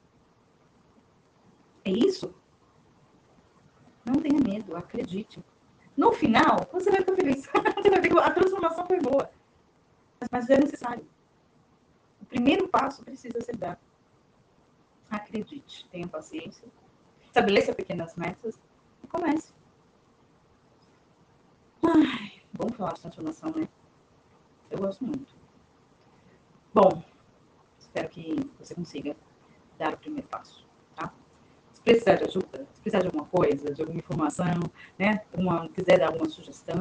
É 1.86 1.92
isso? 1.92 2.34
Não 4.06 4.16
tenha 4.16 4.40
medo, 4.40 4.76
acredite. 4.76 5.44
No 5.98 6.12
final, 6.14 6.68
você 6.72 6.90
vai 6.90 7.02
ficar 7.02 7.16
feliz. 7.16 7.48
a 8.24 8.32
transformação 8.32 8.86
foi 8.88 9.00
boa. 9.00 9.30
Mas 10.32 10.50
é 10.50 10.58
necessário. 10.58 11.06
Primeiro 12.32 12.70
passo 12.70 13.04
precisa 13.04 13.42
ser 13.42 13.58
dado. 13.58 13.78
Acredite, 15.10 15.86
tenha 15.90 16.08
paciência, 16.08 16.66
estabeleça 17.26 17.76
pequenas 17.76 18.16
metas 18.16 18.58
e 19.04 19.08
comece. 19.08 19.52
Ai, 21.84 22.42
vamos 22.54 22.78
falar 22.78 22.94
de 22.94 23.02
transformação, 23.02 23.52
né? 23.54 23.68
Eu 24.70 24.78
gosto 24.78 25.04
muito. 25.04 25.36
Bom, 26.74 27.04
espero 27.78 28.08
que 28.08 28.38
você 28.58 28.74
consiga 28.74 29.14
dar 29.78 29.94
o 29.94 29.98
primeiro 29.98 30.30
passo, 30.30 30.66
tá? 30.96 31.14
Se 31.74 31.82
precisar 31.82 32.16
de 32.16 32.24
ajuda, 32.24 32.66
se 32.72 32.80
precisar 32.80 33.02
de 33.02 33.08
alguma 33.08 33.26
coisa, 33.26 33.74
de 33.74 33.82
alguma 33.82 34.00
informação, 34.00 34.58
né? 34.98 35.26
Uma, 35.34 35.68
quiser 35.68 36.00
dar 36.00 36.08
alguma 36.08 36.30
sugestão, 36.30 36.80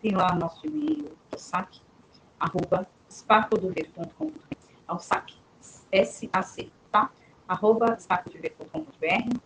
tem 0.00 0.12
lá 0.12 0.34
nosso 0.34 0.66
e-mail, 0.66 1.14
saque, 1.36 1.82
arroba, 2.38 2.88
ao 4.90 4.98
saque, 4.98 5.36
S-A-C, 5.92 6.70
tá? 6.90 7.10
Arroba, 7.46 7.96
sparcodover.com.br, 7.98 9.38